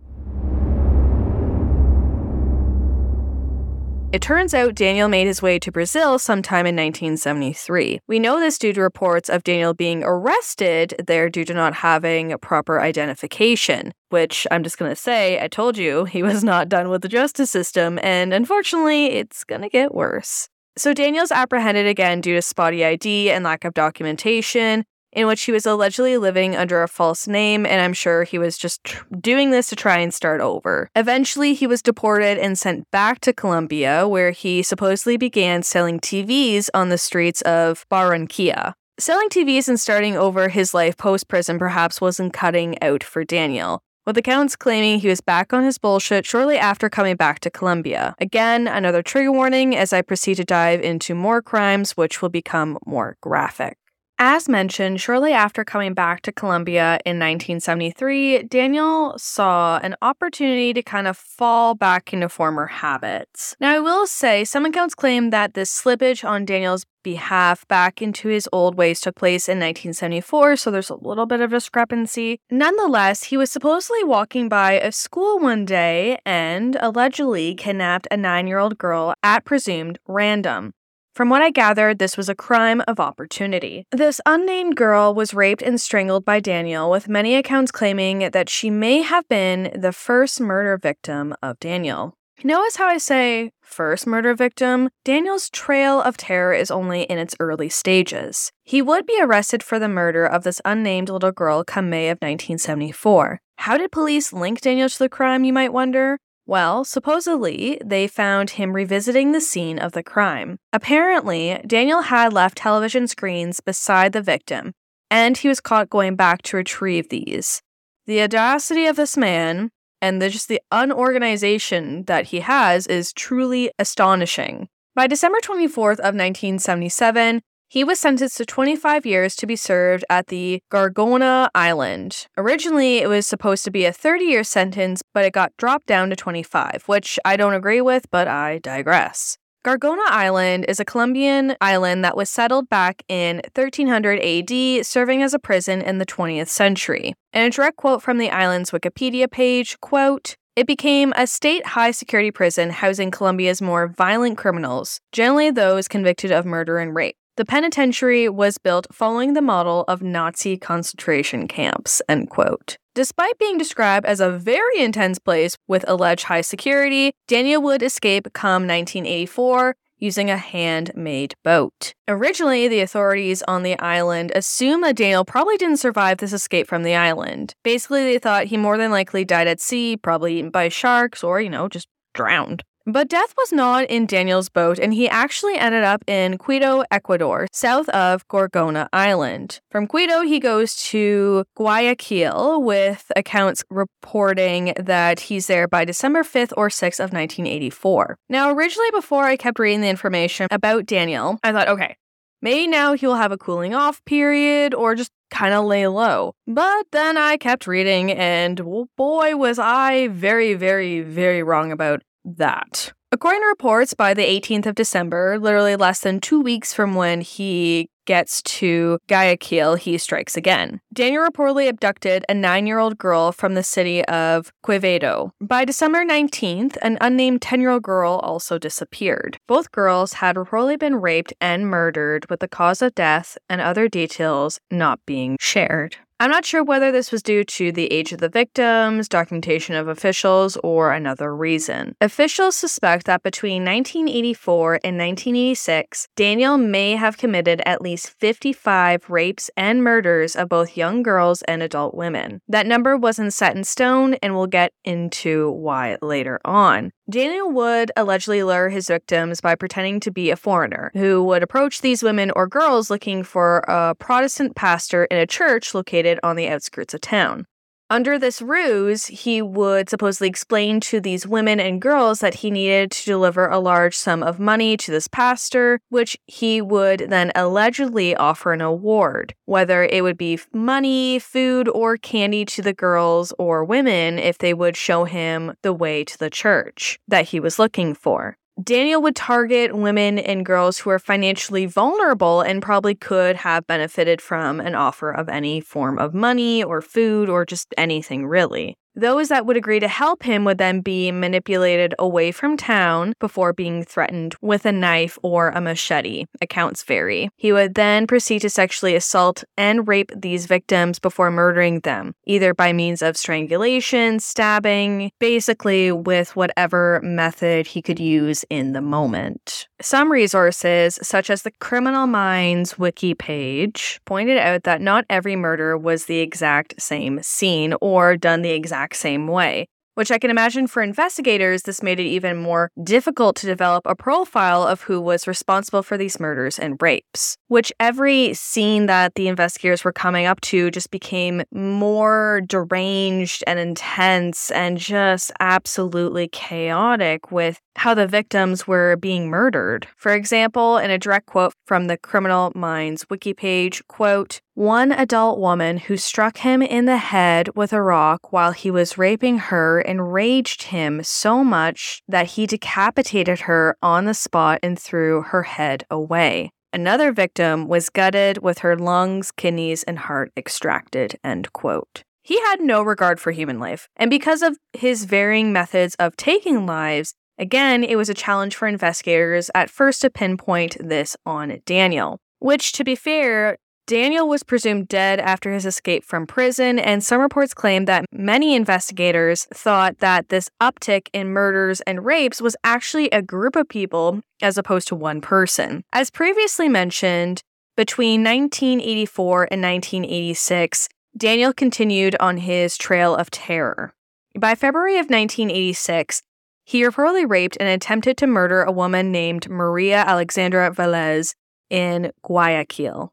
It 4.12 4.22
turns 4.22 4.54
out 4.54 4.74
Daniel 4.74 5.08
made 5.08 5.28
his 5.28 5.40
way 5.40 5.60
to 5.60 5.70
Brazil 5.70 6.18
sometime 6.18 6.66
in 6.66 6.74
1973. 6.74 8.00
We 8.08 8.18
know 8.18 8.40
this 8.40 8.58
due 8.58 8.72
to 8.72 8.80
reports 8.80 9.28
of 9.28 9.44
Daniel 9.44 9.72
being 9.72 10.02
arrested 10.04 10.94
there 11.06 11.30
due 11.30 11.44
to 11.44 11.54
not 11.54 11.74
having 11.74 12.36
proper 12.38 12.80
identification, 12.80 13.92
which 14.10 14.46
I'm 14.50 14.62
just 14.62 14.78
going 14.78 14.90
to 14.90 14.96
say, 14.96 15.42
I 15.42 15.48
told 15.48 15.78
you 15.78 16.04
he 16.04 16.22
was 16.30 16.44
not 16.44 16.68
done 16.68 16.88
with 16.88 17.02
the 17.02 17.08
justice 17.08 17.50
system, 17.50 17.98
and 18.02 18.34
unfortunately, 18.34 19.06
it's 19.06 19.44
going 19.44 19.62
to 19.62 19.68
get 19.68 19.94
worse. 19.94 20.48
So 20.76 20.94
Daniel's 20.94 21.32
apprehended 21.32 21.86
again 21.86 22.20
due 22.20 22.34
to 22.34 22.42
spotty 22.42 22.84
ID 22.84 23.30
and 23.30 23.44
lack 23.44 23.64
of 23.64 23.74
documentation, 23.74 24.84
in 25.12 25.26
which 25.26 25.42
he 25.42 25.52
was 25.52 25.66
allegedly 25.66 26.16
living 26.16 26.54
under 26.54 26.82
a 26.82 26.88
false 26.88 27.26
name, 27.26 27.66
and 27.66 27.80
I'm 27.80 27.92
sure 27.92 28.22
he 28.22 28.38
was 28.38 28.56
just 28.56 28.84
tr- 28.84 29.04
doing 29.20 29.50
this 29.50 29.68
to 29.70 29.76
try 29.76 29.98
and 29.98 30.14
start 30.14 30.40
over. 30.40 30.88
Eventually, 30.94 31.54
he 31.54 31.66
was 31.66 31.82
deported 31.82 32.38
and 32.38 32.58
sent 32.58 32.88
back 32.90 33.20
to 33.20 33.32
Colombia, 33.32 34.06
where 34.06 34.30
he 34.30 34.62
supposedly 34.62 35.16
began 35.16 35.62
selling 35.62 35.98
TVs 35.98 36.68
on 36.74 36.88
the 36.88 36.98
streets 36.98 37.42
of 37.42 37.84
Barranquilla. 37.90 38.74
Selling 38.98 39.28
TVs 39.30 39.66
and 39.68 39.80
starting 39.80 40.16
over 40.16 40.48
his 40.48 40.74
life 40.74 40.96
post 40.96 41.26
prison 41.26 41.58
perhaps 41.58 42.00
wasn't 42.00 42.32
cutting 42.32 42.80
out 42.82 43.02
for 43.02 43.24
Daniel 43.24 43.82
with 44.10 44.18
accounts 44.18 44.56
claiming 44.56 44.98
he 44.98 45.06
was 45.06 45.20
back 45.20 45.52
on 45.52 45.62
his 45.62 45.78
bullshit 45.78 46.26
shortly 46.26 46.58
after 46.58 46.90
coming 46.90 47.14
back 47.14 47.38
to 47.38 47.48
Colombia. 47.48 48.16
Again, 48.18 48.66
another 48.66 49.02
trigger 49.02 49.30
warning 49.30 49.76
as 49.76 49.92
I 49.92 50.02
proceed 50.02 50.34
to 50.38 50.44
dive 50.44 50.80
into 50.80 51.14
more 51.14 51.40
crimes, 51.40 51.92
which 51.92 52.20
will 52.20 52.28
become 52.28 52.76
more 52.84 53.16
graphic. 53.20 53.78
As 54.22 54.50
mentioned, 54.50 55.00
shortly 55.00 55.32
after 55.32 55.64
coming 55.64 55.94
back 55.94 56.20
to 56.22 56.30
Columbia 56.30 56.98
in 57.06 57.18
1973, 57.18 58.42
Daniel 58.42 59.14
saw 59.16 59.80
an 59.82 59.96
opportunity 60.02 60.74
to 60.74 60.82
kind 60.82 61.08
of 61.08 61.16
fall 61.16 61.74
back 61.74 62.12
into 62.12 62.28
former 62.28 62.66
habits. 62.66 63.56
Now, 63.60 63.74
I 63.74 63.80
will 63.80 64.06
say 64.06 64.44
some 64.44 64.66
accounts 64.66 64.94
claim 64.94 65.30
that 65.30 65.54
this 65.54 65.72
slippage 65.72 66.22
on 66.22 66.44
Daniel's 66.44 66.84
behalf 67.02 67.66
back 67.66 68.02
into 68.02 68.28
his 68.28 68.46
old 68.52 68.74
ways 68.74 69.00
took 69.00 69.16
place 69.16 69.48
in 69.48 69.56
1974, 69.56 70.56
so 70.56 70.70
there's 70.70 70.90
a 70.90 70.96
little 70.96 71.24
bit 71.24 71.40
of 71.40 71.48
discrepancy. 71.48 72.40
Nonetheless, 72.50 73.24
he 73.24 73.38
was 73.38 73.50
supposedly 73.50 74.04
walking 74.04 74.50
by 74.50 74.72
a 74.72 74.92
school 74.92 75.38
one 75.38 75.64
day 75.64 76.18
and 76.26 76.76
allegedly 76.82 77.54
kidnapped 77.54 78.06
a 78.10 78.18
nine 78.18 78.46
year 78.46 78.58
old 78.58 78.76
girl 78.76 79.14
at 79.22 79.46
presumed 79.46 79.98
random. 80.06 80.74
From 81.12 81.28
what 81.28 81.42
I 81.42 81.50
gathered, 81.50 81.98
this 81.98 82.16
was 82.16 82.28
a 82.28 82.34
crime 82.34 82.82
of 82.86 83.00
opportunity. 83.00 83.86
This 83.90 84.20
unnamed 84.24 84.76
girl 84.76 85.12
was 85.12 85.34
raped 85.34 85.60
and 85.60 85.80
strangled 85.80 86.24
by 86.24 86.40
Daniel, 86.40 86.90
with 86.90 87.08
many 87.08 87.34
accounts 87.34 87.72
claiming 87.72 88.30
that 88.30 88.48
she 88.48 88.70
may 88.70 89.02
have 89.02 89.28
been 89.28 89.72
the 89.74 89.92
first 89.92 90.40
murder 90.40 90.78
victim 90.78 91.34
of 91.42 91.58
Daniel. 91.58 92.14
Notice 92.42 92.76
how 92.76 92.86
I 92.86 92.96
say 92.96 93.50
first 93.60 94.06
murder 94.06 94.34
victim? 94.34 94.88
Daniel's 95.04 95.50
trail 95.50 96.00
of 96.00 96.16
terror 96.16 96.54
is 96.54 96.70
only 96.70 97.02
in 97.02 97.18
its 97.18 97.36
early 97.38 97.68
stages. 97.68 98.50
He 98.64 98.80
would 98.80 99.04
be 99.04 99.20
arrested 99.20 99.62
for 99.62 99.78
the 99.78 99.88
murder 99.88 100.24
of 100.24 100.42
this 100.44 100.60
unnamed 100.64 101.10
little 101.10 101.32
girl 101.32 101.64
come 101.64 101.90
May 101.90 102.08
of 102.08 102.16
1974. 102.16 103.40
How 103.56 103.76
did 103.76 103.92
police 103.92 104.32
link 104.32 104.62
Daniel 104.62 104.88
to 104.88 104.98
the 104.98 105.10
crime, 105.10 105.44
you 105.44 105.52
might 105.52 105.72
wonder? 105.72 106.18
Well, 106.50 106.84
supposedly, 106.84 107.78
they 107.80 108.08
found 108.08 108.50
him 108.50 108.72
revisiting 108.72 109.30
the 109.30 109.40
scene 109.40 109.78
of 109.78 109.92
the 109.92 110.02
crime. 110.02 110.58
Apparently, 110.72 111.60
Daniel 111.64 112.00
had 112.00 112.32
left 112.32 112.58
television 112.58 113.06
screens 113.06 113.60
beside 113.60 114.12
the 114.12 114.20
victim, 114.20 114.72
and 115.12 115.36
he 115.36 115.46
was 115.46 115.60
caught 115.60 115.88
going 115.88 116.16
back 116.16 116.42
to 116.42 116.56
retrieve 116.56 117.08
these. 117.08 117.62
The 118.08 118.20
audacity 118.20 118.86
of 118.86 118.96
this 118.96 119.16
man 119.16 119.70
and 120.02 120.20
the, 120.20 120.28
just 120.28 120.48
the 120.48 120.60
unorganization 120.72 122.02
that 122.06 122.26
he 122.26 122.40
has 122.40 122.88
is 122.88 123.12
truly 123.12 123.70
astonishing. 123.78 124.66
By 124.96 125.06
December 125.06 125.38
24th 125.38 126.00
of 126.00 126.16
1977, 126.16 127.42
He 127.72 127.84
was 127.84 128.00
sentenced 128.00 128.36
to 128.38 128.44
25 128.44 129.06
years 129.06 129.36
to 129.36 129.46
be 129.46 129.54
served 129.54 130.04
at 130.10 130.26
the 130.26 130.60
Gorgona 130.72 131.50
Island. 131.54 132.26
Originally, 132.36 132.98
it 132.98 133.08
was 133.08 133.28
supposed 133.28 133.64
to 133.64 133.70
be 133.70 133.84
a 133.84 133.92
30 133.92 134.24
year 134.24 134.42
sentence, 134.42 135.04
but 135.14 135.24
it 135.24 135.32
got 135.32 135.56
dropped 135.56 135.86
down 135.86 136.10
to 136.10 136.16
25, 136.16 136.82
which 136.86 137.16
I 137.24 137.36
don't 137.36 137.54
agree 137.54 137.80
with, 137.80 138.10
but 138.10 138.26
I 138.26 138.58
digress. 138.58 139.38
Gorgona 139.64 140.04
Island 140.08 140.64
is 140.68 140.80
a 140.80 140.84
Colombian 140.84 141.54
island 141.60 142.04
that 142.04 142.16
was 142.16 142.28
settled 142.28 142.68
back 142.68 143.04
in 143.08 143.40
1300 143.54 144.18
AD, 144.18 144.84
serving 144.84 145.22
as 145.22 145.32
a 145.32 145.38
prison 145.38 145.80
in 145.80 145.98
the 145.98 146.06
20th 146.06 146.48
century. 146.48 147.14
In 147.32 147.42
a 147.46 147.50
direct 147.50 147.76
quote 147.76 148.02
from 148.02 148.18
the 148.18 148.30
island's 148.30 148.72
Wikipedia 148.72 149.30
page, 149.30 149.78
quote, 149.78 150.34
it 150.56 150.66
became 150.66 151.12
a 151.14 151.28
state 151.28 151.64
high 151.64 151.92
security 151.92 152.32
prison 152.32 152.70
housing 152.70 153.12
Colombia's 153.12 153.62
more 153.62 153.86
violent 153.86 154.36
criminals, 154.38 154.98
generally 155.12 155.52
those 155.52 155.86
convicted 155.86 156.32
of 156.32 156.44
murder 156.44 156.78
and 156.78 156.96
rape. 156.96 157.14
The 157.36 157.44
penitentiary 157.44 158.28
was 158.28 158.58
built 158.58 158.86
following 158.92 159.32
the 159.32 159.40
model 159.40 159.84
of 159.88 160.02
Nazi 160.02 160.56
concentration 160.56 161.48
camps, 161.48 162.02
end 162.08 162.28
quote. 162.28 162.76
Despite 162.94 163.38
being 163.38 163.56
described 163.56 164.04
as 164.04 164.20
a 164.20 164.30
very 164.30 164.80
intense 164.80 165.18
place 165.18 165.56
with 165.68 165.84
alleged 165.88 166.24
high 166.24 166.40
security, 166.40 167.12
Daniel 167.28 167.62
would 167.62 167.82
escape 167.82 168.32
come 168.32 168.66
1984 168.66 169.76
using 170.00 170.30
a 170.30 170.36
handmade 170.36 171.34
boat. 171.44 171.94
Originally, 172.08 172.66
the 172.66 172.80
authorities 172.80 173.42
on 173.46 173.62
the 173.62 173.78
island 173.78 174.32
assumed 174.34 174.82
that 174.82 174.96
Daniel 174.96 175.24
probably 175.24 175.56
didn't 175.56 175.76
survive 175.76 176.18
this 176.18 176.32
escape 176.32 176.66
from 176.66 176.82
the 176.82 176.94
island. 176.94 177.54
Basically, 177.62 178.02
they 178.04 178.18
thought 178.18 178.46
he 178.46 178.56
more 178.56 178.76
than 178.76 178.90
likely 178.90 179.24
died 179.24 179.46
at 179.46 179.60
sea, 179.60 179.96
probably 179.96 180.38
eaten 180.38 180.50
by 180.50 180.68
sharks, 180.68 181.22
or, 181.22 181.40
you 181.40 181.50
know, 181.50 181.68
just 181.68 181.86
drowned. 182.14 182.64
But 182.86 183.08
death 183.08 183.34
was 183.36 183.52
not 183.52 183.84
in 183.90 184.06
Daniel's 184.06 184.48
boat, 184.48 184.78
and 184.78 184.94
he 184.94 185.08
actually 185.08 185.56
ended 185.56 185.84
up 185.84 186.02
in 186.06 186.38
Quito, 186.38 186.82
Ecuador, 186.90 187.46
south 187.52 187.88
of 187.90 188.26
Gorgona 188.28 188.88
Island. 188.92 189.60
From 189.70 189.86
Quito, 189.86 190.22
he 190.22 190.40
goes 190.40 190.74
to 190.84 191.44
Guayaquil, 191.56 192.62
with 192.62 193.12
accounts 193.14 193.62
reporting 193.68 194.72
that 194.76 195.20
he's 195.20 195.46
there 195.46 195.68
by 195.68 195.84
December 195.84 196.22
5th 196.22 196.54
or 196.56 196.68
6th 196.68 197.00
of 197.00 197.12
1984. 197.12 198.16
Now, 198.30 198.50
originally, 198.50 198.90
before 198.92 199.24
I 199.24 199.36
kept 199.36 199.58
reading 199.58 199.82
the 199.82 199.88
information 199.88 200.48
about 200.50 200.86
Daniel, 200.86 201.38
I 201.44 201.52
thought, 201.52 201.68
okay, 201.68 201.96
maybe 202.40 202.66
now 202.66 202.94
he'll 202.94 203.14
have 203.16 203.32
a 203.32 203.38
cooling 203.38 203.74
off 203.74 204.02
period 204.06 204.72
or 204.72 204.94
just 204.94 205.10
kind 205.30 205.54
of 205.54 205.64
lay 205.64 205.86
low. 205.86 206.32
But 206.46 206.86
then 206.92 207.16
I 207.16 207.36
kept 207.36 207.66
reading, 207.66 208.10
and 208.10 208.60
boy, 208.96 209.36
was 209.36 209.58
I 209.58 210.08
very, 210.08 210.54
very, 210.54 211.02
very 211.02 211.42
wrong 211.42 211.72
about 211.72 212.02
that. 212.36 212.92
According 213.12 213.40
to 213.42 213.48
reports, 213.48 213.92
by 213.92 214.14
the 214.14 214.22
18th 214.22 214.66
of 214.66 214.74
December, 214.76 215.36
literally 215.36 215.74
less 215.74 216.00
than 216.00 216.20
two 216.20 216.40
weeks 216.40 216.72
from 216.72 216.94
when 216.94 217.22
he 217.22 217.88
gets 218.06 218.40
to 218.42 218.98
Guayaquil, 219.08 219.74
he 219.74 219.98
strikes 219.98 220.36
again. 220.36 220.80
Daniel 220.92 221.24
reportedly 221.28 221.68
abducted 221.68 222.24
a 222.28 222.34
nine 222.34 222.68
year 222.68 222.78
old 222.78 222.98
girl 222.98 223.32
from 223.32 223.54
the 223.54 223.64
city 223.64 224.04
of 224.04 224.52
Quevedo. 224.64 225.32
By 225.40 225.64
December 225.64 226.04
19th, 226.04 226.76
an 226.82 226.98
unnamed 227.00 227.42
10 227.42 227.60
year 227.60 227.70
old 227.70 227.82
girl 227.82 228.14
also 228.14 228.58
disappeared. 228.58 229.38
Both 229.48 229.72
girls 229.72 230.14
had 230.14 230.36
reportedly 230.36 230.78
been 230.78 230.96
raped 230.96 231.32
and 231.40 231.66
murdered, 231.66 232.30
with 232.30 232.38
the 232.38 232.48
cause 232.48 232.80
of 232.80 232.94
death 232.94 233.36
and 233.48 233.60
other 233.60 233.88
details 233.88 234.60
not 234.70 235.00
being 235.04 235.36
shared. 235.40 235.96
I'm 236.22 236.30
not 236.30 236.44
sure 236.44 236.62
whether 236.62 236.92
this 236.92 237.10
was 237.10 237.22
due 237.22 237.44
to 237.44 237.72
the 237.72 237.90
age 237.90 238.12
of 238.12 238.18
the 238.20 238.28
victims, 238.28 239.08
documentation 239.08 239.74
of 239.74 239.88
officials, 239.88 240.58
or 240.58 240.92
another 240.92 241.34
reason. 241.34 241.96
Officials 241.98 242.54
suspect 242.54 243.06
that 243.06 243.22
between 243.22 243.64
1984 243.64 244.80
and 244.84 244.98
1986, 244.98 246.08
Daniel 246.16 246.58
may 246.58 246.94
have 246.94 247.16
committed 247.16 247.62
at 247.64 247.80
least 247.80 248.10
55 248.20 249.08
rapes 249.08 249.50
and 249.56 249.82
murders 249.82 250.36
of 250.36 250.50
both 250.50 250.76
young 250.76 251.02
girls 251.02 251.40
and 251.48 251.62
adult 251.62 251.94
women. 251.94 252.42
That 252.48 252.66
number 252.66 252.98
wasn't 252.98 253.32
set 253.32 253.56
in 253.56 253.64
stone, 253.64 254.12
and 254.22 254.34
we'll 254.34 254.46
get 254.46 254.74
into 254.84 255.50
why 255.50 255.96
later 256.02 256.38
on. 256.44 256.92
Daniel 257.10 257.50
would 257.50 257.90
allegedly 257.96 258.42
lure 258.44 258.68
his 258.68 258.86
victims 258.86 259.40
by 259.40 259.56
pretending 259.56 259.98
to 260.00 260.12
be 260.12 260.30
a 260.30 260.36
foreigner 260.36 260.92
who 260.94 261.24
would 261.24 261.42
approach 261.42 261.80
these 261.80 262.04
women 262.04 262.30
or 262.36 262.46
girls 262.46 262.88
looking 262.88 263.24
for 263.24 263.64
a 263.66 263.96
Protestant 263.96 264.54
pastor 264.54 265.06
in 265.06 265.18
a 265.18 265.26
church 265.26 265.74
located 265.74 266.20
on 266.22 266.36
the 266.36 266.48
outskirts 266.48 266.94
of 266.94 267.00
town. 267.00 267.46
Under 267.92 268.20
this 268.20 268.40
ruse, 268.40 269.06
he 269.06 269.42
would 269.42 269.90
supposedly 269.90 270.28
explain 270.28 270.78
to 270.82 271.00
these 271.00 271.26
women 271.26 271.58
and 271.58 271.82
girls 271.82 272.20
that 272.20 272.34
he 272.34 272.48
needed 272.48 272.92
to 272.92 273.04
deliver 273.04 273.48
a 273.48 273.58
large 273.58 273.96
sum 273.96 274.22
of 274.22 274.38
money 274.38 274.76
to 274.76 274.92
this 274.92 275.08
pastor, 275.08 275.80
which 275.88 276.16
he 276.28 276.62
would 276.62 277.06
then 277.08 277.32
allegedly 277.34 278.14
offer 278.14 278.52
an 278.52 278.60
award, 278.60 279.34
whether 279.46 279.82
it 279.82 280.04
would 280.04 280.16
be 280.16 280.38
money, 280.52 281.18
food, 281.18 281.68
or 281.68 281.96
candy 281.96 282.44
to 282.44 282.62
the 282.62 282.72
girls 282.72 283.32
or 283.40 283.64
women 283.64 284.20
if 284.20 284.38
they 284.38 284.54
would 284.54 284.76
show 284.76 285.02
him 285.02 285.54
the 285.62 285.72
way 285.72 286.04
to 286.04 286.16
the 286.16 286.30
church 286.30 286.96
that 287.08 287.30
he 287.30 287.40
was 287.40 287.58
looking 287.58 287.92
for. 287.94 288.36
Daniel 288.62 289.00
would 289.02 289.14
target 289.14 289.74
women 289.74 290.18
and 290.18 290.44
girls 290.44 290.78
who 290.78 290.90
are 290.90 290.98
financially 290.98 291.66
vulnerable 291.66 292.40
and 292.40 292.60
probably 292.60 292.94
could 292.94 293.36
have 293.36 293.66
benefited 293.66 294.20
from 294.20 294.60
an 294.60 294.74
offer 294.74 295.10
of 295.12 295.28
any 295.28 295.60
form 295.60 295.98
of 295.98 296.14
money 296.14 296.62
or 296.62 296.82
food 296.82 297.28
or 297.28 297.44
just 297.46 297.72
anything 297.78 298.26
really. 298.26 298.76
Those 298.96 299.28
that 299.28 299.46
would 299.46 299.56
agree 299.56 299.78
to 299.80 299.88
help 299.88 300.24
him 300.24 300.44
would 300.44 300.58
then 300.58 300.80
be 300.80 301.12
manipulated 301.12 301.94
away 301.98 302.32
from 302.32 302.56
town 302.56 303.14
before 303.20 303.52
being 303.52 303.84
threatened 303.84 304.34
with 304.40 304.66
a 304.66 304.72
knife 304.72 305.18
or 305.22 305.50
a 305.50 305.60
machete. 305.60 306.26
Accounts 306.42 306.82
vary. 306.82 307.30
He 307.36 307.52
would 307.52 307.74
then 307.74 308.06
proceed 308.06 308.40
to 308.40 308.50
sexually 308.50 308.96
assault 308.96 309.44
and 309.56 309.86
rape 309.86 310.10
these 310.16 310.46
victims 310.46 310.98
before 310.98 311.30
murdering 311.30 311.80
them, 311.80 312.14
either 312.26 312.52
by 312.52 312.72
means 312.72 313.00
of 313.00 313.16
strangulation, 313.16 314.18
stabbing, 314.18 315.12
basically 315.20 315.92
with 315.92 316.34
whatever 316.34 317.00
method 317.04 317.68
he 317.68 317.82
could 317.82 318.00
use 318.00 318.44
in 318.50 318.72
the 318.72 318.80
moment. 318.80 319.68
Some 319.80 320.12
resources, 320.12 320.98
such 321.00 321.30
as 321.30 321.42
the 321.42 321.52
Criminal 321.52 322.06
Minds 322.06 322.78
wiki 322.78 323.14
page, 323.14 324.00
pointed 324.04 324.36
out 324.36 324.64
that 324.64 324.82
not 324.82 325.06
every 325.08 325.36
murder 325.36 325.78
was 325.78 326.04
the 326.04 326.18
exact 326.18 326.74
same 326.82 327.22
scene 327.22 327.74
or 327.80 328.16
done 328.16 328.42
the 328.42 328.50
exact 328.50 328.79
exact 328.80 328.96
same 328.96 329.26
way 329.26 329.66
which 329.94 330.10
I 330.10 330.18
can 330.18 330.30
imagine 330.30 330.66
for 330.66 330.82
investigators, 330.82 331.64
this 331.64 331.82
made 331.82 332.00
it 332.00 332.04
even 332.04 332.38
more 332.38 332.70
difficult 332.82 333.36
to 333.36 333.46
develop 333.46 333.82
a 333.84 333.94
profile 333.94 334.62
of 334.62 334.82
who 334.82 334.98
was 334.98 335.26
responsible 335.26 335.82
for 335.82 335.98
these 335.98 336.18
murders 336.18 336.58
and 336.58 336.80
rapes. 336.80 337.36
Which 337.48 337.70
every 337.78 338.32
scene 338.32 338.86
that 338.86 339.14
the 339.14 339.28
investigators 339.28 339.84
were 339.84 339.92
coming 339.92 340.24
up 340.24 340.40
to 340.42 340.70
just 340.70 340.90
became 340.90 341.42
more 341.52 342.40
deranged 342.46 343.44
and 343.46 343.58
intense 343.58 344.50
and 344.52 344.78
just 344.78 345.32
absolutely 345.38 346.28
chaotic 346.28 347.30
with 347.30 347.60
how 347.76 347.92
the 347.92 348.06
victims 348.06 348.66
were 348.66 348.96
being 348.96 349.28
murdered. 349.28 349.86
For 349.96 350.14
example, 350.14 350.78
in 350.78 350.90
a 350.90 350.98
direct 350.98 351.26
quote 351.26 351.52
from 351.66 351.88
the 351.88 351.98
Criminal 351.98 352.52
Minds 352.54 353.04
wiki 353.10 353.34
page, 353.34 353.86
quote, 353.88 354.40
one 354.60 354.92
adult 354.92 355.38
woman 355.38 355.78
who 355.78 355.96
struck 355.96 356.36
him 356.36 356.60
in 356.60 356.84
the 356.84 356.98
head 356.98 357.48
with 357.56 357.72
a 357.72 357.80
rock 357.80 358.30
while 358.30 358.52
he 358.52 358.70
was 358.70 358.98
raping 358.98 359.38
her 359.38 359.80
enraged 359.80 360.64
him 360.64 361.02
so 361.02 361.42
much 361.42 362.02
that 362.06 362.26
he 362.26 362.46
decapitated 362.46 363.40
her 363.40 363.74
on 363.82 364.04
the 364.04 364.12
spot 364.12 364.60
and 364.62 364.78
threw 364.78 365.22
her 365.22 365.44
head 365.44 365.82
away. 365.90 366.50
Another 366.74 367.10
victim 367.10 367.68
was 367.68 367.88
gutted 367.88 368.42
with 368.42 368.58
her 368.58 368.76
lungs, 368.76 369.30
kidneys, 369.30 369.82
and 369.84 369.98
heart 370.00 370.30
extracted. 370.36 371.18
End 371.24 371.50
quote. 371.54 372.02
He 372.22 372.38
had 372.40 372.60
no 372.60 372.82
regard 372.82 373.18
for 373.18 373.30
human 373.30 373.58
life, 373.58 373.88
and 373.96 374.10
because 374.10 374.42
of 374.42 374.58
his 374.74 375.06
varying 375.06 375.54
methods 375.54 375.94
of 375.94 376.18
taking 376.18 376.66
lives, 376.66 377.14
again, 377.38 377.82
it 377.82 377.96
was 377.96 378.10
a 378.10 378.14
challenge 378.14 378.54
for 378.54 378.68
investigators 378.68 379.50
at 379.54 379.70
first 379.70 380.02
to 380.02 380.10
pinpoint 380.10 380.76
this 380.78 381.16
on 381.24 381.62
Daniel. 381.64 382.18
Which, 382.40 382.72
to 382.72 382.84
be 382.84 382.94
fair, 382.94 383.56
Daniel 383.90 384.28
was 384.28 384.44
presumed 384.44 384.86
dead 384.86 385.18
after 385.18 385.52
his 385.52 385.66
escape 385.66 386.04
from 386.04 386.24
prison, 386.24 386.78
and 386.78 387.02
some 387.02 387.20
reports 387.20 387.52
claim 387.52 387.86
that 387.86 388.04
many 388.12 388.54
investigators 388.54 389.46
thought 389.52 389.98
that 389.98 390.28
this 390.28 390.48
uptick 390.60 391.08
in 391.12 391.26
murders 391.26 391.80
and 391.80 392.04
rapes 392.04 392.40
was 392.40 392.54
actually 392.62 393.10
a 393.10 393.20
group 393.20 393.56
of 393.56 393.68
people 393.68 394.20
as 394.40 394.56
opposed 394.56 394.86
to 394.86 394.94
one 394.94 395.20
person. 395.20 395.82
As 395.92 396.08
previously 396.08 396.68
mentioned, 396.68 397.42
between 397.76 398.22
1984 398.22 399.48
and 399.50 399.60
1986, 399.60 400.88
Daniel 401.16 401.52
continued 401.52 402.14
on 402.20 402.36
his 402.36 402.78
trail 402.78 403.16
of 403.16 403.28
terror. 403.32 403.92
By 404.38 404.54
February 404.54 404.98
of 404.98 405.10
1986, 405.10 406.22
he 406.64 406.84
reportedly 406.84 407.28
raped 407.28 407.56
and 407.58 407.68
attempted 407.68 408.16
to 408.18 408.28
murder 408.28 408.62
a 408.62 408.70
woman 408.70 409.10
named 409.10 409.50
Maria 409.50 410.04
Alexandra 410.06 410.70
Velez 410.70 411.34
in 411.70 412.12
Guayaquil. 412.22 413.12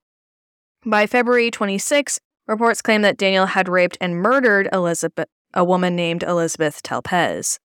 By 0.86 1.08
February 1.08 1.52
26, 1.52 2.20
reports 2.48 2.82
claim 2.82 3.02
that 3.02 3.18
Daniel 3.18 3.48
had 3.48 3.68
raped 3.68 3.98
and 4.00 4.16
murdered 4.16 4.70
Elizabeth, 4.72 5.28
a 5.54 5.63
woman 5.63 5.96
named 5.96 6.24
Elizabeth 6.24 6.82
Telpez. 6.84 7.60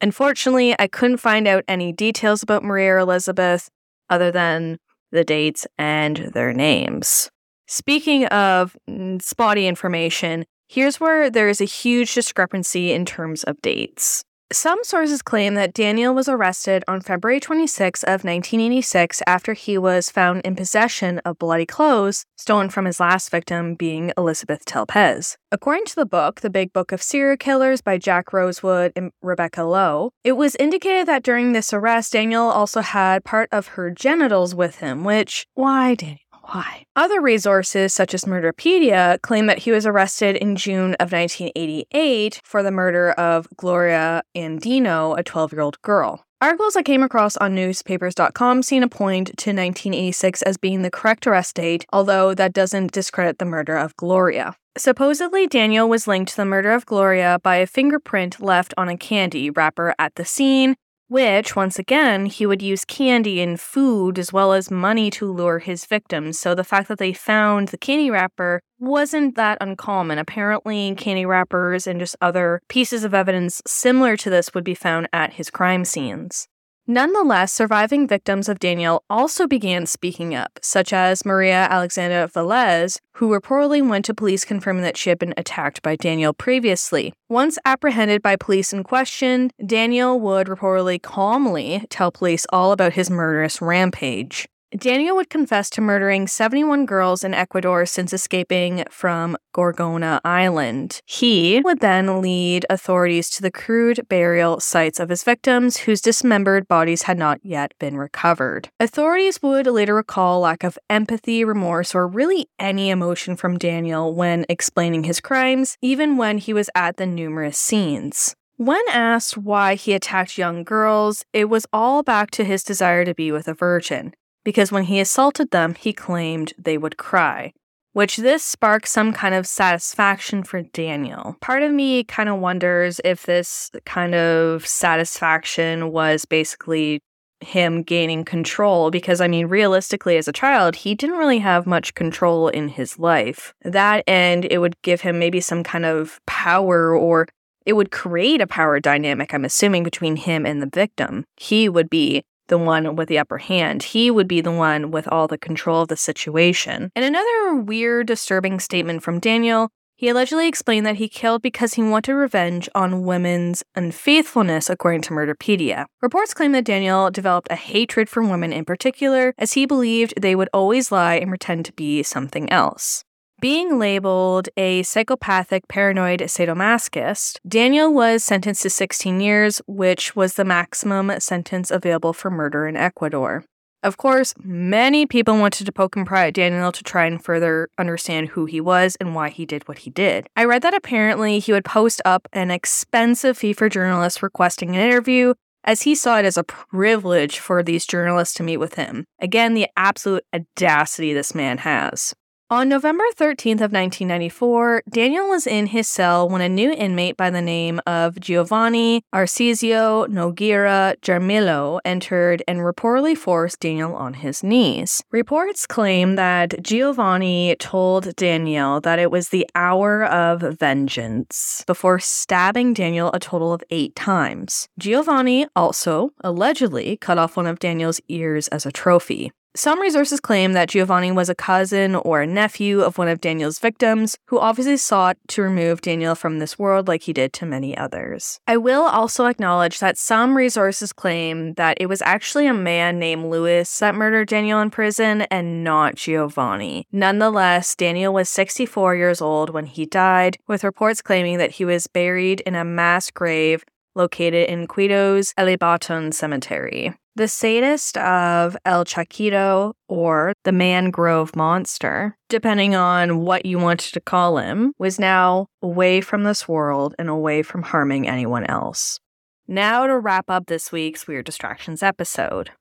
Unfortunately, 0.00 0.74
I 0.78 0.86
couldn't 0.86 1.18
find 1.18 1.46
out 1.46 1.64
any 1.68 1.92
details 1.92 2.42
about 2.42 2.64
Maria 2.64 2.94
or 2.94 2.98
Elizabeth 2.98 3.70
other 4.08 4.30
than 4.30 4.78
the 5.12 5.24
dates, 5.24 5.66
and 5.78 6.16
their 6.34 6.52
names. 6.52 7.30
Speaking 7.66 8.26
of 8.26 8.76
spotty 9.20 9.66
information, 9.66 10.44
here's 10.68 11.00
where 11.00 11.30
there 11.30 11.48
is 11.48 11.60
a 11.60 11.64
huge 11.64 12.14
discrepancy 12.14 12.92
in 12.92 13.04
terms 13.04 13.42
of 13.44 13.60
dates. 13.62 14.24
Some 14.52 14.82
sources 14.82 15.22
claim 15.22 15.54
that 15.54 15.72
Daniel 15.72 16.12
was 16.12 16.28
arrested 16.28 16.82
on 16.88 17.02
February 17.02 17.38
26 17.38 18.02
of 18.02 18.24
1986 18.24 19.22
after 19.24 19.52
he 19.52 19.78
was 19.78 20.10
found 20.10 20.40
in 20.40 20.56
possession 20.56 21.20
of 21.24 21.38
bloody 21.38 21.66
clothes 21.66 22.24
stolen 22.36 22.68
from 22.68 22.84
his 22.84 22.98
last 22.98 23.30
victim 23.30 23.76
being 23.76 24.12
Elizabeth 24.18 24.64
Telpez. 24.64 25.36
According 25.52 25.84
to 25.84 25.94
the 25.94 26.04
book, 26.04 26.40
The 26.40 26.50
Big 26.50 26.72
Book 26.72 26.90
of 26.90 27.00
Serial 27.00 27.36
Killers 27.36 27.80
by 27.80 27.96
Jack 27.96 28.32
Rosewood 28.32 28.90
and 28.96 29.12
Rebecca 29.22 29.62
Lowe, 29.62 30.10
it 30.24 30.32
was 30.32 30.56
indicated 30.56 31.06
that 31.06 31.22
during 31.22 31.52
this 31.52 31.72
arrest 31.72 32.14
Daniel 32.14 32.50
also 32.50 32.80
had 32.80 33.22
part 33.22 33.48
of 33.52 33.68
her 33.68 33.88
genitals 33.88 34.52
with 34.52 34.80
him, 34.80 35.04
which 35.04 35.46
why 35.54 35.94
Daniel? 35.94 36.18
Why? 36.52 36.84
Other 36.96 37.20
resources, 37.20 37.94
such 37.94 38.12
as 38.12 38.24
Murderpedia, 38.24 39.22
claim 39.22 39.46
that 39.46 39.58
he 39.58 39.70
was 39.70 39.86
arrested 39.86 40.34
in 40.34 40.56
June 40.56 40.94
of 40.94 41.12
1988 41.12 42.40
for 42.42 42.64
the 42.64 42.72
murder 42.72 43.12
of 43.12 43.46
Gloria 43.56 44.22
Andino, 44.36 45.16
a 45.16 45.22
12 45.22 45.52
year 45.52 45.62
old 45.62 45.80
girl. 45.82 46.24
Articles 46.40 46.74
I 46.74 46.82
came 46.82 47.02
across 47.04 47.36
on 47.36 47.54
newspapers.com 47.54 48.62
seem 48.62 48.82
to 48.82 48.88
point 48.88 49.26
to 49.26 49.50
1986 49.50 50.42
as 50.42 50.56
being 50.56 50.82
the 50.82 50.90
correct 50.90 51.26
arrest 51.26 51.54
date, 51.54 51.84
although 51.92 52.34
that 52.34 52.52
doesn't 52.52 52.92
discredit 52.92 53.38
the 53.38 53.44
murder 53.44 53.76
of 53.76 53.96
Gloria. 53.96 54.56
Supposedly, 54.76 55.46
Daniel 55.46 55.88
was 55.88 56.08
linked 56.08 56.30
to 56.30 56.36
the 56.36 56.44
murder 56.44 56.72
of 56.72 56.86
Gloria 56.86 57.38
by 57.42 57.56
a 57.56 57.66
fingerprint 57.66 58.40
left 58.40 58.74
on 58.76 58.88
a 58.88 58.96
candy 58.96 59.50
wrapper 59.50 59.94
at 59.98 60.14
the 60.14 60.24
scene, 60.24 60.76
which, 61.10 61.56
once 61.56 61.76
again, 61.76 62.26
he 62.26 62.46
would 62.46 62.62
use 62.62 62.84
candy 62.84 63.40
and 63.40 63.60
food 63.60 64.16
as 64.16 64.32
well 64.32 64.52
as 64.52 64.70
money 64.70 65.10
to 65.10 65.30
lure 65.30 65.58
his 65.58 65.84
victims. 65.84 66.38
So 66.38 66.54
the 66.54 66.62
fact 66.62 66.86
that 66.86 66.98
they 66.98 67.12
found 67.12 67.68
the 67.68 67.78
candy 67.78 68.12
wrapper 68.12 68.62
wasn't 68.78 69.34
that 69.34 69.58
uncommon. 69.60 70.18
Apparently, 70.18 70.94
candy 70.94 71.26
wrappers 71.26 71.88
and 71.88 71.98
just 71.98 72.14
other 72.20 72.62
pieces 72.68 73.02
of 73.02 73.12
evidence 73.12 73.60
similar 73.66 74.16
to 74.18 74.30
this 74.30 74.54
would 74.54 74.62
be 74.62 74.74
found 74.76 75.08
at 75.12 75.32
his 75.32 75.50
crime 75.50 75.84
scenes. 75.84 76.46
Nonetheless, 76.90 77.52
surviving 77.52 78.08
victims 78.08 78.48
of 78.48 78.58
Daniel 78.58 79.04
also 79.08 79.46
began 79.46 79.86
speaking 79.86 80.34
up, 80.34 80.58
such 80.60 80.92
as 80.92 81.24
Maria 81.24 81.68
Alexandra 81.70 82.26
Velez, 82.26 82.98
who 83.14 83.30
reportedly 83.30 83.88
went 83.88 84.04
to 84.06 84.12
police 84.12 84.44
confirming 84.44 84.82
that 84.82 84.96
she 84.96 85.08
had 85.08 85.16
been 85.16 85.32
attacked 85.36 85.82
by 85.82 85.94
Daniel 85.94 86.32
previously. 86.32 87.12
Once 87.28 87.60
apprehended 87.64 88.22
by 88.22 88.34
police 88.34 88.72
and 88.72 88.84
questioned, 88.84 89.52
Daniel 89.64 90.18
would 90.18 90.48
reportedly 90.48 91.00
calmly 91.00 91.86
tell 91.90 92.10
police 92.10 92.44
all 92.52 92.72
about 92.72 92.94
his 92.94 93.08
murderous 93.08 93.62
rampage. 93.62 94.48
Daniel 94.76 95.16
would 95.16 95.28
confess 95.28 95.68
to 95.70 95.80
murdering 95.80 96.28
71 96.28 96.86
girls 96.86 97.24
in 97.24 97.34
Ecuador 97.34 97.84
since 97.84 98.12
escaping 98.12 98.84
from 98.88 99.36
Gorgona 99.52 100.20
Island. 100.24 101.00
He 101.06 101.60
would 101.64 101.80
then 101.80 102.20
lead 102.20 102.66
authorities 102.70 103.30
to 103.30 103.42
the 103.42 103.50
crude 103.50 104.06
burial 104.08 104.60
sites 104.60 105.00
of 105.00 105.08
his 105.08 105.24
victims, 105.24 105.78
whose 105.78 106.00
dismembered 106.00 106.68
bodies 106.68 107.02
had 107.02 107.18
not 107.18 107.40
yet 107.42 107.74
been 107.80 107.96
recovered. 107.96 108.68
Authorities 108.78 109.42
would 109.42 109.66
later 109.66 109.96
recall 109.96 110.38
lack 110.38 110.62
of 110.62 110.78
empathy, 110.88 111.44
remorse, 111.44 111.92
or 111.92 112.06
really 112.06 112.48
any 112.60 112.90
emotion 112.90 113.34
from 113.34 113.58
Daniel 113.58 114.14
when 114.14 114.46
explaining 114.48 115.02
his 115.02 115.20
crimes, 115.20 115.76
even 115.82 116.16
when 116.16 116.38
he 116.38 116.52
was 116.52 116.70
at 116.76 116.96
the 116.96 117.06
numerous 117.06 117.58
scenes. 117.58 118.36
When 118.56 118.82
asked 118.88 119.36
why 119.36 119.74
he 119.74 119.94
attacked 119.94 120.38
young 120.38 120.62
girls, 120.62 121.24
it 121.32 121.46
was 121.46 121.66
all 121.72 122.04
back 122.04 122.30
to 122.32 122.44
his 122.44 122.62
desire 122.62 123.04
to 123.04 123.14
be 123.14 123.32
with 123.32 123.48
a 123.48 123.54
virgin 123.54 124.14
because 124.50 124.72
when 124.72 124.82
he 124.82 124.98
assaulted 124.98 125.52
them, 125.52 125.76
he 125.76 125.92
claimed 125.92 126.52
they 126.58 126.76
would 126.76 126.96
cry, 126.96 127.52
which 127.92 128.16
this 128.16 128.42
sparked 128.42 128.88
some 128.88 129.12
kind 129.12 129.32
of 129.32 129.46
satisfaction 129.46 130.42
for 130.42 130.62
Daniel. 130.62 131.36
Part 131.40 131.62
of 131.62 131.70
me 131.70 132.02
kind 132.02 132.28
of 132.28 132.40
wonders 132.40 133.00
if 133.04 133.26
this 133.26 133.70
kind 133.86 134.12
of 134.12 134.66
satisfaction 134.66 135.92
was 135.92 136.24
basically 136.24 136.98
him 137.38 137.84
gaining 137.84 138.24
control 138.24 138.90
because 138.90 139.20
I 139.20 139.28
mean 139.28 139.46
realistically 139.46 140.16
as 140.16 140.26
a 140.26 140.32
child 140.32 140.74
he 140.74 140.96
didn't 140.96 141.16
really 141.16 141.38
have 141.38 141.64
much 141.64 141.94
control 141.94 142.48
in 142.48 142.66
his 142.66 142.98
life. 142.98 143.54
That 143.62 144.02
and 144.08 144.44
it 144.46 144.58
would 144.58 144.74
give 144.82 145.02
him 145.02 145.20
maybe 145.20 145.40
some 145.40 145.62
kind 145.62 145.86
of 145.86 146.18
power 146.26 146.92
or 146.92 147.28
it 147.64 147.74
would 147.74 147.92
create 147.92 148.40
a 148.40 148.48
power 148.48 148.80
dynamic 148.80 149.32
I'm 149.32 149.44
assuming 149.44 149.84
between 149.84 150.16
him 150.16 150.44
and 150.44 150.60
the 150.60 150.66
victim. 150.74 151.24
He 151.36 151.68
would 151.68 151.88
be 151.88 152.24
the 152.50 152.58
one 152.58 152.94
with 152.96 153.08
the 153.08 153.18
upper 153.18 153.38
hand. 153.38 153.82
He 153.82 154.10
would 154.10 154.28
be 154.28 154.42
the 154.42 154.52
one 154.52 154.90
with 154.90 155.08
all 155.08 155.26
the 155.26 155.38
control 155.38 155.82
of 155.82 155.88
the 155.88 155.96
situation. 155.96 156.90
And 156.94 157.04
another 157.04 157.54
weird, 157.54 158.06
disturbing 158.08 158.60
statement 158.60 159.02
from 159.02 159.18
Daniel 159.18 159.70
he 160.00 160.08
allegedly 160.08 160.48
explained 160.48 160.86
that 160.86 160.96
he 160.96 161.10
killed 161.10 161.42
because 161.42 161.74
he 161.74 161.82
wanted 161.82 162.14
revenge 162.14 162.70
on 162.74 163.04
women's 163.04 163.62
unfaithfulness, 163.74 164.70
according 164.70 165.02
to 165.02 165.10
Murderpedia. 165.10 165.84
Reports 166.00 166.32
claim 166.32 166.52
that 166.52 166.64
Daniel 166.64 167.10
developed 167.10 167.48
a 167.50 167.54
hatred 167.54 168.08
for 168.08 168.22
women 168.22 168.50
in 168.50 168.64
particular, 168.64 169.34
as 169.36 169.52
he 169.52 169.66
believed 169.66 170.14
they 170.18 170.34
would 170.34 170.48
always 170.54 170.90
lie 170.90 171.16
and 171.16 171.28
pretend 171.28 171.66
to 171.66 171.74
be 171.74 172.02
something 172.02 172.50
else. 172.50 173.04
Being 173.40 173.78
labeled 173.78 174.50
a 174.58 174.82
psychopathic 174.82 175.66
paranoid 175.66 176.20
sadomasochist, 176.20 177.38
Daniel 177.48 177.90
was 177.90 178.22
sentenced 178.22 178.60
to 178.64 178.70
16 178.70 179.18
years, 179.18 179.62
which 179.66 180.14
was 180.14 180.34
the 180.34 180.44
maximum 180.44 181.18
sentence 181.20 181.70
available 181.70 182.12
for 182.12 182.30
murder 182.30 182.68
in 182.68 182.76
Ecuador. 182.76 183.42
Of 183.82 183.96
course, 183.96 184.34
many 184.44 185.06
people 185.06 185.38
wanted 185.38 185.64
to 185.64 185.72
poke 185.72 185.96
and 185.96 186.06
pry 186.06 186.26
at 186.26 186.34
Daniel 186.34 186.70
to 186.70 186.84
try 186.84 187.06
and 187.06 187.24
further 187.24 187.70
understand 187.78 188.28
who 188.28 188.44
he 188.44 188.60
was 188.60 188.94
and 189.00 189.14
why 189.14 189.30
he 189.30 189.46
did 189.46 189.66
what 189.66 189.78
he 189.78 189.90
did. 189.90 190.26
I 190.36 190.44
read 190.44 190.60
that 190.60 190.74
apparently 190.74 191.38
he 191.38 191.54
would 191.54 191.64
post 191.64 192.02
up 192.04 192.28
an 192.34 192.50
expensive 192.50 193.38
fee 193.38 193.54
for 193.54 193.70
journalists 193.70 194.22
requesting 194.22 194.76
an 194.76 194.82
interview, 194.82 195.32
as 195.64 195.82
he 195.82 195.94
saw 195.94 196.18
it 196.18 196.26
as 196.26 196.36
a 196.36 196.44
privilege 196.44 197.38
for 197.38 197.62
these 197.62 197.86
journalists 197.86 198.34
to 198.34 198.42
meet 198.42 198.58
with 198.58 198.74
him. 198.74 199.06
Again, 199.18 199.54
the 199.54 199.68
absolute 199.78 200.24
audacity 200.34 201.14
this 201.14 201.34
man 201.34 201.56
has. 201.58 202.12
On 202.52 202.68
November 202.68 203.04
13th 203.14 203.62
of 203.62 203.70
1994, 203.70 204.82
Daniel 204.90 205.28
was 205.28 205.46
in 205.46 205.66
his 205.66 205.86
cell 205.86 206.28
when 206.28 206.40
a 206.40 206.48
new 206.48 206.72
inmate 206.72 207.16
by 207.16 207.30
the 207.30 207.40
name 207.40 207.80
of 207.86 208.18
Giovanni 208.18 209.04
Arcesio 209.14 210.08
Nogueira 210.08 210.96
Jaramillo 211.00 211.78
entered 211.84 212.42
and 212.48 212.58
reportedly 212.58 213.16
forced 213.16 213.60
Daniel 213.60 213.94
on 213.94 214.14
his 214.14 214.42
knees. 214.42 215.00
Reports 215.12 215.64
claim 215.64 216.16
that 216.16 216.60
Giovanni 216.60 217.54
told 217.60 218.16
Daniel 218.16 218.80
that 218.80 218.98
it 218.98 219.12
was 219.12 219.28
the 219.28 219.48
hour 219.54 220.04
of 220.04 220.40
vengeance 220.58 221.62
before 221.68 222.00
stabbing 222.00 222.74
Daniel 222.74 223.12
a 223.14 223.20
total 223.20 223.52
of 223.52 223.62
eight 223.70 223.94
times. 223.94 224.66
Giovanni 224.76 225.46
also 225.54 226.10
allegedly 226.24 226.96
cut 226.96 227.16
off 227.16 227.36
one 227.36 227.46
of 227.46 227.60
Daniel's 227.60 228.00
ears 228.08 228.48
as 228.48 228.66
a 228.66 228.72
trophy. 228.72 229.30
Some 229.56 229.80
resources 229.80 230.20
claim 230.20 230.52
that 230.52 230.68
Giovanni 230.68 231.10
was 231.10 231.28
a 231.28 231.34
cousin 231.34 231.96
or 231.96 232.22
a 232.22 232.26
nephew 232.26 232.82
of 232.82 232.98
one 232.98 233.08
of 233.08 233.20
Daniel's 233.20 233.58
victims, 233.58 234.16
who 234.26 234.38
obviously 234.38 234.76
sought 234.76 235.16
to 235.26 235.42
remove 235.42 235.80
Daniel 235.80 236.14
from 236.14 236.38
this 236.38 236.56
world 236.56 236.86
like 236.86 237.02
he 237.02 237.12
did 237.12 237.32
to 237.32 237.46
many 237.46 237.76
others. 237.76 238.38
I 238.46 238.56
will 238.56 238.84
also 238.84 239.26
acknowledge 239.26 239.80
that 239.80 239.98
some 239.98 240.36
resources 240.36 240.92
claim 240.92 241.54
that 241.54 241.78
it 241.80 241.86
was 241.86 242.00
actually 242.02 242.46
a 242.46 242.54
man 242.54 243.00
named 243.00 243.26
Lewis 243.26 243.76
that 243.80 243.96
murdered 243.96 244.28
Daniel 244.28 244.60
in 244.60 244.70
prison 244.70 245.22
and 245.22 245.64
not 245.64 245.96
Giovanni. 245.96 246.86
Nonetheless, 246.92 247.74
Daniel 247.74 248.14
was 248.14 248.28
64 248.28 248.94
years 248.94 249.20
old 249.20 249.50
when 249.50 249.66
he 249.66 249.84
died, 249.84 250.36
with 250.46 250.62
reports 250.62 251.02
claiming 251.02 251.38
that 251.38 251.52
he 251.52 251.64
was 251.64 251.88
buried 251.88 252.40
in 252.42 252.54
a 252.54 252.64
mass 252.64 253.10
grave 253.10 253.64
located 253.94 254.48
in 254.48 254.66
Quito's 254.66 255.32
Elibaton 255.38 256.12
Cemetery. 256.12 256.94
The 257.16 257.28
sadist 257.28 257.98
of 257.98 258.56
El 258.64 258.84
Charquito 258.84 259.72
or 259.88 260.32
the 260.44 260.52
Mangrove 260.52 261.34
Monster, 261.34 262.16
depending 262.28 262.74
on 262.74 263.20
what 263.20 263.44
you 263.44 263.58
wanted 263.58 263.92
to 263.94 264.00
call 264.00 264.38
him, 264.38 264.72
was 264.78 264.98
now 264.98 265.48
away 265.60 266.00
from 266.00 266.22
this 266.22 266.48
world 266.48 266.94
and 266.98 267.08
away 267.08 267.42
from 267.42 267.62
harming 267.62 268.08
anyone 268.08 268.44
else. 268.44 269.00
Now 269.48 269.86
to 269.88 269.98
wrap 269.98 270.30
up 270.30 270.46
this 270.46 270.70
week's 270.70 271.08
Weird 271.08 271.26
Distractions 271.26 271.82
episode. 271.82 272.52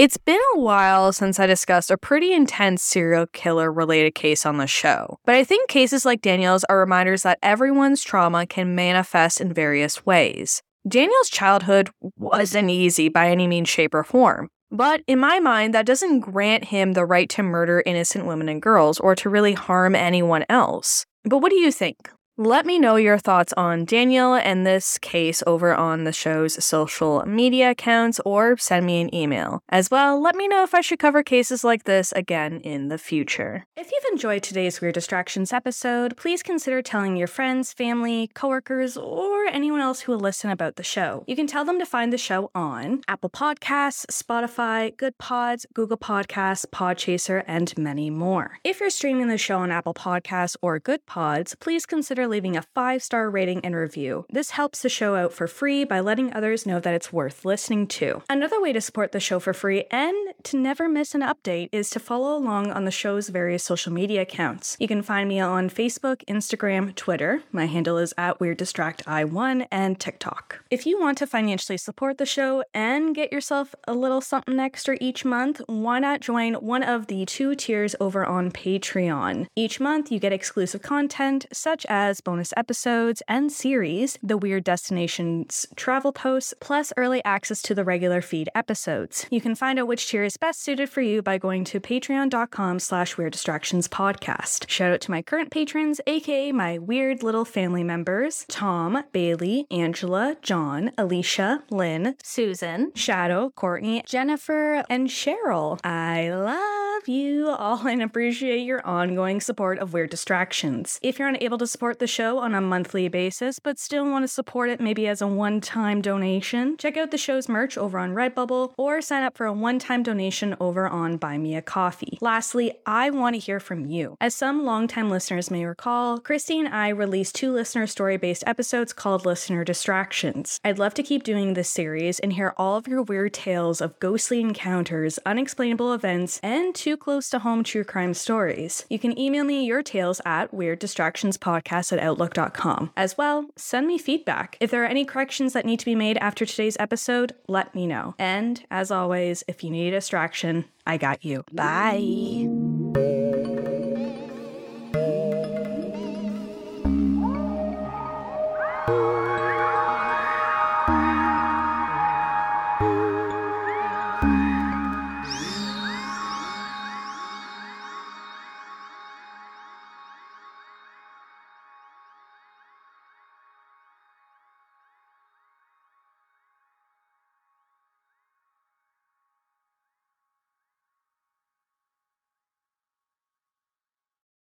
It's 0.00 0.16
been 0.16 0.40
a 0.54 0.58
while 0.58 1.12
since 1.12 1.38
I 1.38 1.46
discussed 1.46 1.90
a 1.90 1.98
pretty 1.98 2.32
intense 2.32 2.82
serial 2.82 3.26
killer 3.34 3.70
related 3.70 4.14
case 4.14 4.46
on 4.46 4.56
the 4.56 4.66
show, 4.66 5.18
but 5.26 5.34
I 5.34 5.44
think 5.44 5.68
cases 5.68 6.06
like 6.06 6.22
Daniel's 6.22 6.64
are 6.70 6.78
reminders 6.78 7.22
that 7.24 7.38
everyone's 7.42 8.02
trauma 8.02 8.46
can 8.46 8.74
manifest 8.74 9.42
in 9.42 9.52
various 9.52 10.06
ways. 10.06 10.62
Daniel's 10.88 11.28
childhood 11.28 11.90
wasn't 12.16 12.70
easy 12.70 13.10
by 13.10 13.28
any 13.28 13.46
means, 13.46 13.68
shape, 13.68 13.92
or 13.92 14.02
form. 14.02 14.48
But 14.70 15.02
in 15.06 15.18
my 15.18 15.38
mind, 15.38 15.74
that 15.74 15.84
doesn't 15.84 16.20
grant 16.20 16.64
him 16.64 16.94
the 16.94 17.04
right 17.04 17.28
to 17.28 17.42
murder 17.42 17.82
innocent 17.84 18.24
women 18.24 18.48
and 18.48 18.62
girls 18.62 19.00
or 19.00 19.14
to 19.16 19.28
really 19.28 19.52
harm 19.52 19.94
anyone 19.94 20.46
else. 20.48 21.04
But 21.24 21.40
what 21.40 21.50
do 21.50 21.56
you 21.56 21.70
think? 21.70 22.10
Let 22.36 22.64
me 22.64 22.78
know 22.78 22.96
your 22.96 23.18
thoughts 23.18 23.52
on 23.54 23.84
Daniel 23.84 24.32
and 24.32 24.64
this 24.64 24.96
case 24.96 25.42
over 25.46 25.74
on 25.74 26.04
the 26.04 26.12
show's 26.12 26.64
social 26.64 27.22
media 27.26 27.72
accounts 27.72 28.18
or 28.24 28.56
send 28.56 28.86
me 28.86 29.02
an 29.02 29.14
email. 29.14 29.60
As 29.68 29.90
well, 29.90 30.18
let 30.22 30.34
me 30.34 30.48
know 30.48 30.62
if 30.62 30.74
I 30.74 30.80
should 30.80 30.98
cover 30.98 31.22
cases 31.22 31.64
like 31.64 31.84
this 31.84 32.12
again 32.12 32.60
in 32.60 32.88
the 32.88 32.96
future. 32.96 33.66
If 33.76 33.90
you've 33.92 34.12
enjoyed 34.12 34.42
today's 34.42 34.80
Weird 34.80 34.94
Distractions 34.94 35.52
episode, 35.52 36.16
please 36.16 36.42
consider 36.42 36.80
telling 36.80 37.14
your 37.14 37.26
friends, 37.26 37.74
family, 37.74 38.30
coworkers, 38.32 38.96
or 38.96 39.44
anyone 39.44 39.80
else 39.80 40.00
who 40.00 40.12
will 40.12 40.20
listen 40.20 40.50
about 40.50 40.76
the 40.76 40.82
show. 40.82 41.24
You 41.26 41.36
can 41.36 41.46
tell 41.46 41.66
them 41.66 41.78
to 41.78 41.84
find 41.84 42.10
the 42.10 42.16
show 42.16 42.50
on 42.54 43.02
Apple 43.06 43.30
Podcasts, 43.30 44.06
Spotify, 44.06 44.96
Good 44.96 45.18
Pods, 45.18 45.66
Google 45.74 45.98
Podcasts, 45.98 46.64
Podchaser, 46.64 47.44
and 47.46 47.76
many 47.76 48.08
more. 48.08 48.60
If 48.64 48.80
you're 48.80 48.88
streaming 48.88 49.28
the 49.28 49.36
show 49.36 49.58
on 49.58 49.70
Apple 49.70 49.94
Podcasts 49.94 50.56
or 50.62 50.78
Good 50.78 51.04
Pods, 51.04 51.54
please 51.56 51.84
consider 51.84 52.29
leaving 52.30 52.56
a 52.56 52.62
five 52.62 53.02
star 53.02 53.28
rating 53.28 53.60
and 53.64 53.76
review. 53.76 54.24
This 54.30 54.52
helps 54.52 54.80
the 54.80 54.88
show 54.88 55.16
out 55.16 55.32
for 55.32 55.46
free 55.46 55.84
by 55.84 56.00
letting 56.00 56.32
others 56.32 56.64
know 56.64 56.80
that 56.80 56.94
it's 56.94 57.12
worth 57.12 57.44
listening 57.44 57.86
to. 57.88 58.22
Another 58.30 58.60
way 58.62 58.72
to 58.72 58.80
support 58.80 59.12
the 59.12 59.20
show 59.20 59.38
for 59.38 59.52
free 59.52 59.84
and 59.90 60.16
to 60.44 60.56
never 60.56 60.88
miss 60.88 61.14
an 61.14 61.20
update 61.20 61.68
is 61.72 61.90
to 61.90 62.00
follow 62.00 62.36
along 62.36 62.70
on 62.70 62.84
the 62.84 62.90
show's 62.90 63.28
various 63.28 63.64
social 63.64 63.92
media 63.92 64.22
accounts. 64.22 64.76
You 64.80 64.88
can 64.88 65.02
find 65.02 65.28
me 65.28 65.40
on 65.40 65.68
Facebook, 65.68 66.24
Instagram, 66.26 66.94
Twitter. 66.94 67.42
My 67.52 67.66
handle 67.66 67.98
is 67.98 68.14
at 68.16 68.38
WeirdDistractI1 68.38 69.66
and 69.70 69.98
TikTok. 69.98 70.60
If 70.70 70.86
you 70.86 70.98
want 70.98 71.18
to 71.18 71.26
financially 71.26 71.76
support 71.76 72.18
the 72.18 72.26
show 72.26 72.62
and 72.72 73.14
get 73.14 73.32
yourself 73.32 73.74
a 73.86 73.92
little 73.94 74.20
something 74.20 74.58
extra 74.58 74.96
each 75.00 75.24
month, 75.24 75.60
why 75.66 75.98
not 75.98 76.20
join 76.20 76.54
one 76.54 76.82
of 76.82 77.08
the 77.08 77.26
two 77.26 77.54
tiers 77.54 77.94
over 78.00 78.24
on 78.24 78.50
Patreon? 78.50 79.46
Each 79.56 79.80
month, 79.80 80.10
you 80.10 80.18
get 80.18 80.32
exclusive 80.32 80.82
content 80.82 81.46
such 81.52 81.84
as 81.88 82.09
bonus 82.18 82.54
episodes 82.56 83.22
and 83.28 83.52
series, 83.52 84.18
the 84.22 84.38
Weird 84.38 84.64
Destinations 84.64 85.66
travel 85.76 86.12
posts, 86.12 86.54
plus 86.60 86.94
early 86.96 87.22
access 87.24 87.60
to 87.60 87.74
the 87.74 87.84
regular 87.84 88.22
feed 88.22 88.48
episodes. 88.54 89.26
You 89.30 89.42
can 89.42 89.54
find 89.54 89.78
out 89.78 89.86
which 89.86 90.08
tier 90.08 90.24
is 90.24 90.38
best 90.38 90.62
suited 90.62 90.88
for 90.88 91.02
you 91.02 91.20
by 91.20 91.36
going 91.36 91.64
to 91.66 91.78
patreon.com 91.78 92.78
slash 92.78 93.18
weird 93.18 93.32
distractions 93.32 93.86
podcast. 93.86 94.66
Shout 94.68 94.92
out 94.92 95.02
to 95.02 95.10
my 95.10 95.20
current 95.20 95.50
patrons, 95.50 96.00
aka 96.06 96.52
my 96.52 96.78
weird 96.78 97.22
little 97.22 97.44
family 97.44 97.84
members, 97.84 98.46
Tom, 98.48 99.04
Bailey, 99.12 99.66
Angela, 99.70 100.38
John, 100.40 100.92
Alicia, 100.96 101.62
Lynn, 101.70 102.16
Susan, 102.22 102.92
Shadow, 102.94 103.50
Courtney, 103.50 104.02
Jennifer, 104.06 104.84
and 104.88 105.08
Cheryl. 105.08 105.78
I 105.84 106.30
love 106.30 107.06
you 107.06 107.50
all 107.50 107.86
and 107.86 108.02
appreciate 108.02 108.62
your 108.62 108.84
ongoing 108.86 109.40
support 109.40 109.78
of 109.78 109.92
Weird 109.92 110.10
Distractions. 110.10 110.98
If 111.02 111.18
you're 111.18 111.28
unable 111.28 111.58
to 111.58 111.66
support 111.66 111.98
the 112.00 112.06
show 112.06 112.38
on 112.38 112.54
a 112.54 112.60
monthly 112.60 113.06
basis, 113.08 113.58
but 113.58 113.78
still 113.78 114.10
want 114.10 114.24
to 114.24 114.28
support 114.28 114.70
it 114.70 114.80
maybe 114.80 115.06
as 115.06 115.22
a 115.22 115.26
one 115.26 115.60
time 115.60 116.00
donation, 116.00 116.76
check 116.78 116.96
out 116.96 117.10
the 117.10 117.18
show's 117.18 117.48
merch 117.48 117.78
over 117.78 117.98
on 117.98 118.14
Redbubble 118.14 118.72
or 118.76 119.00
sign 119.00 119.22
up 119.22 119.36
for 119.36 119.46
a 119.46 119.52
one 119.52 119.78
time 119.78 120.02
donation 120.02 120.56
over 120.58 120.88
on 120.88 121.18
Buy 121.18 121.38
Me 121.38 121.54
a 121.54 121.62
Coffee. 121.62 122.18
Lastly, 122.20 122.72
I 122.86 123.10
want 123.10 123.34
to 123.34 123.38
hear 123.38 123.60
from 123.60 123.86
you. 123.86 124.16
As 124.20 124.34
some 124.34 124.64
longtime 124.64 125.10
listeners 125.10 125.50
may 125.50 125.64
recall, 125.64 126.18
Christy 126.18 126.58
and 126.58 126.68
I 126.68 126.88
released 126.88 127.34
two 127.34 127.52
listener 127.52 127.86
story 127.86 128.16
based 128.16 128.42
episodes 128.46 128.92
called 128.92 129.26
Listener 129.26 129.62
Distractions. 129.62 130.58
I'd 130.64 130.78
love 130.78 130.94
to 130.94 131.02
keep 131.02 131.22
doing 131.22 131.52
this 131.54 131.68
series 131.68 132.18
and 132.18 132.32
hear 132.32 132.54
all 132.56 132.78
of 132.78 132.88
your 132.88 133.02
weird 133.02 133.34
tales 133.34 133.82
of 133.82 133.98
ghostly 134.00 134.40
encounters, 134.40 135.18
unexplainable 135.26 135.92
events, 135.92 136.40
and 136.42 136.74
too 136.74 136.96
close 136.96 137.28
to 137.30 137.40
home 137.40 137.62
true 137.62 137.84
crime 137.84 138.14
stories. 138.14 138.86
You 138.88 138.98
can 138.98 139.18
email 139.18 139.44
me 139.44 139.64
your 139.64 139.82
tales 139.82 140.22
at 140.24 140.50
weirddistractionspodcast 140.50 141.89
at 141.92 141.98
outlook.com. 141.98 142.92
As 142.96 143.16
well, 143.16 143.46
send 143.56 143.86
me 143.86 143.98
feedback. 143.98 144.56
If 144.60 144.70
there 144.70 144.82
are 144.82 144.86
any 144.86 145.04
corrections 145.04 145.52
that 145.52 145.66
need 145.66 145.80
to 145.80 145.84
be 145.84 145.94
made 145.94 146.18
after 146.18 146.46
today's 146.46 146.76
episode, 146.78 147.34
let 147.48 147.74
me 147.74 147.86
know. 147.86 148.14
And 148.18 148.64
as 148.70 148.90
always, 148.90 149.44
if 149.48 149.62
you 149.64 149.70
need 149.70 149.88
a 149.88 149.92
distraction, 149.92 150.64
I 150.86 150.96
got 150.96 151.24
you. 151.24 151.44
Bye. 151.52 153.19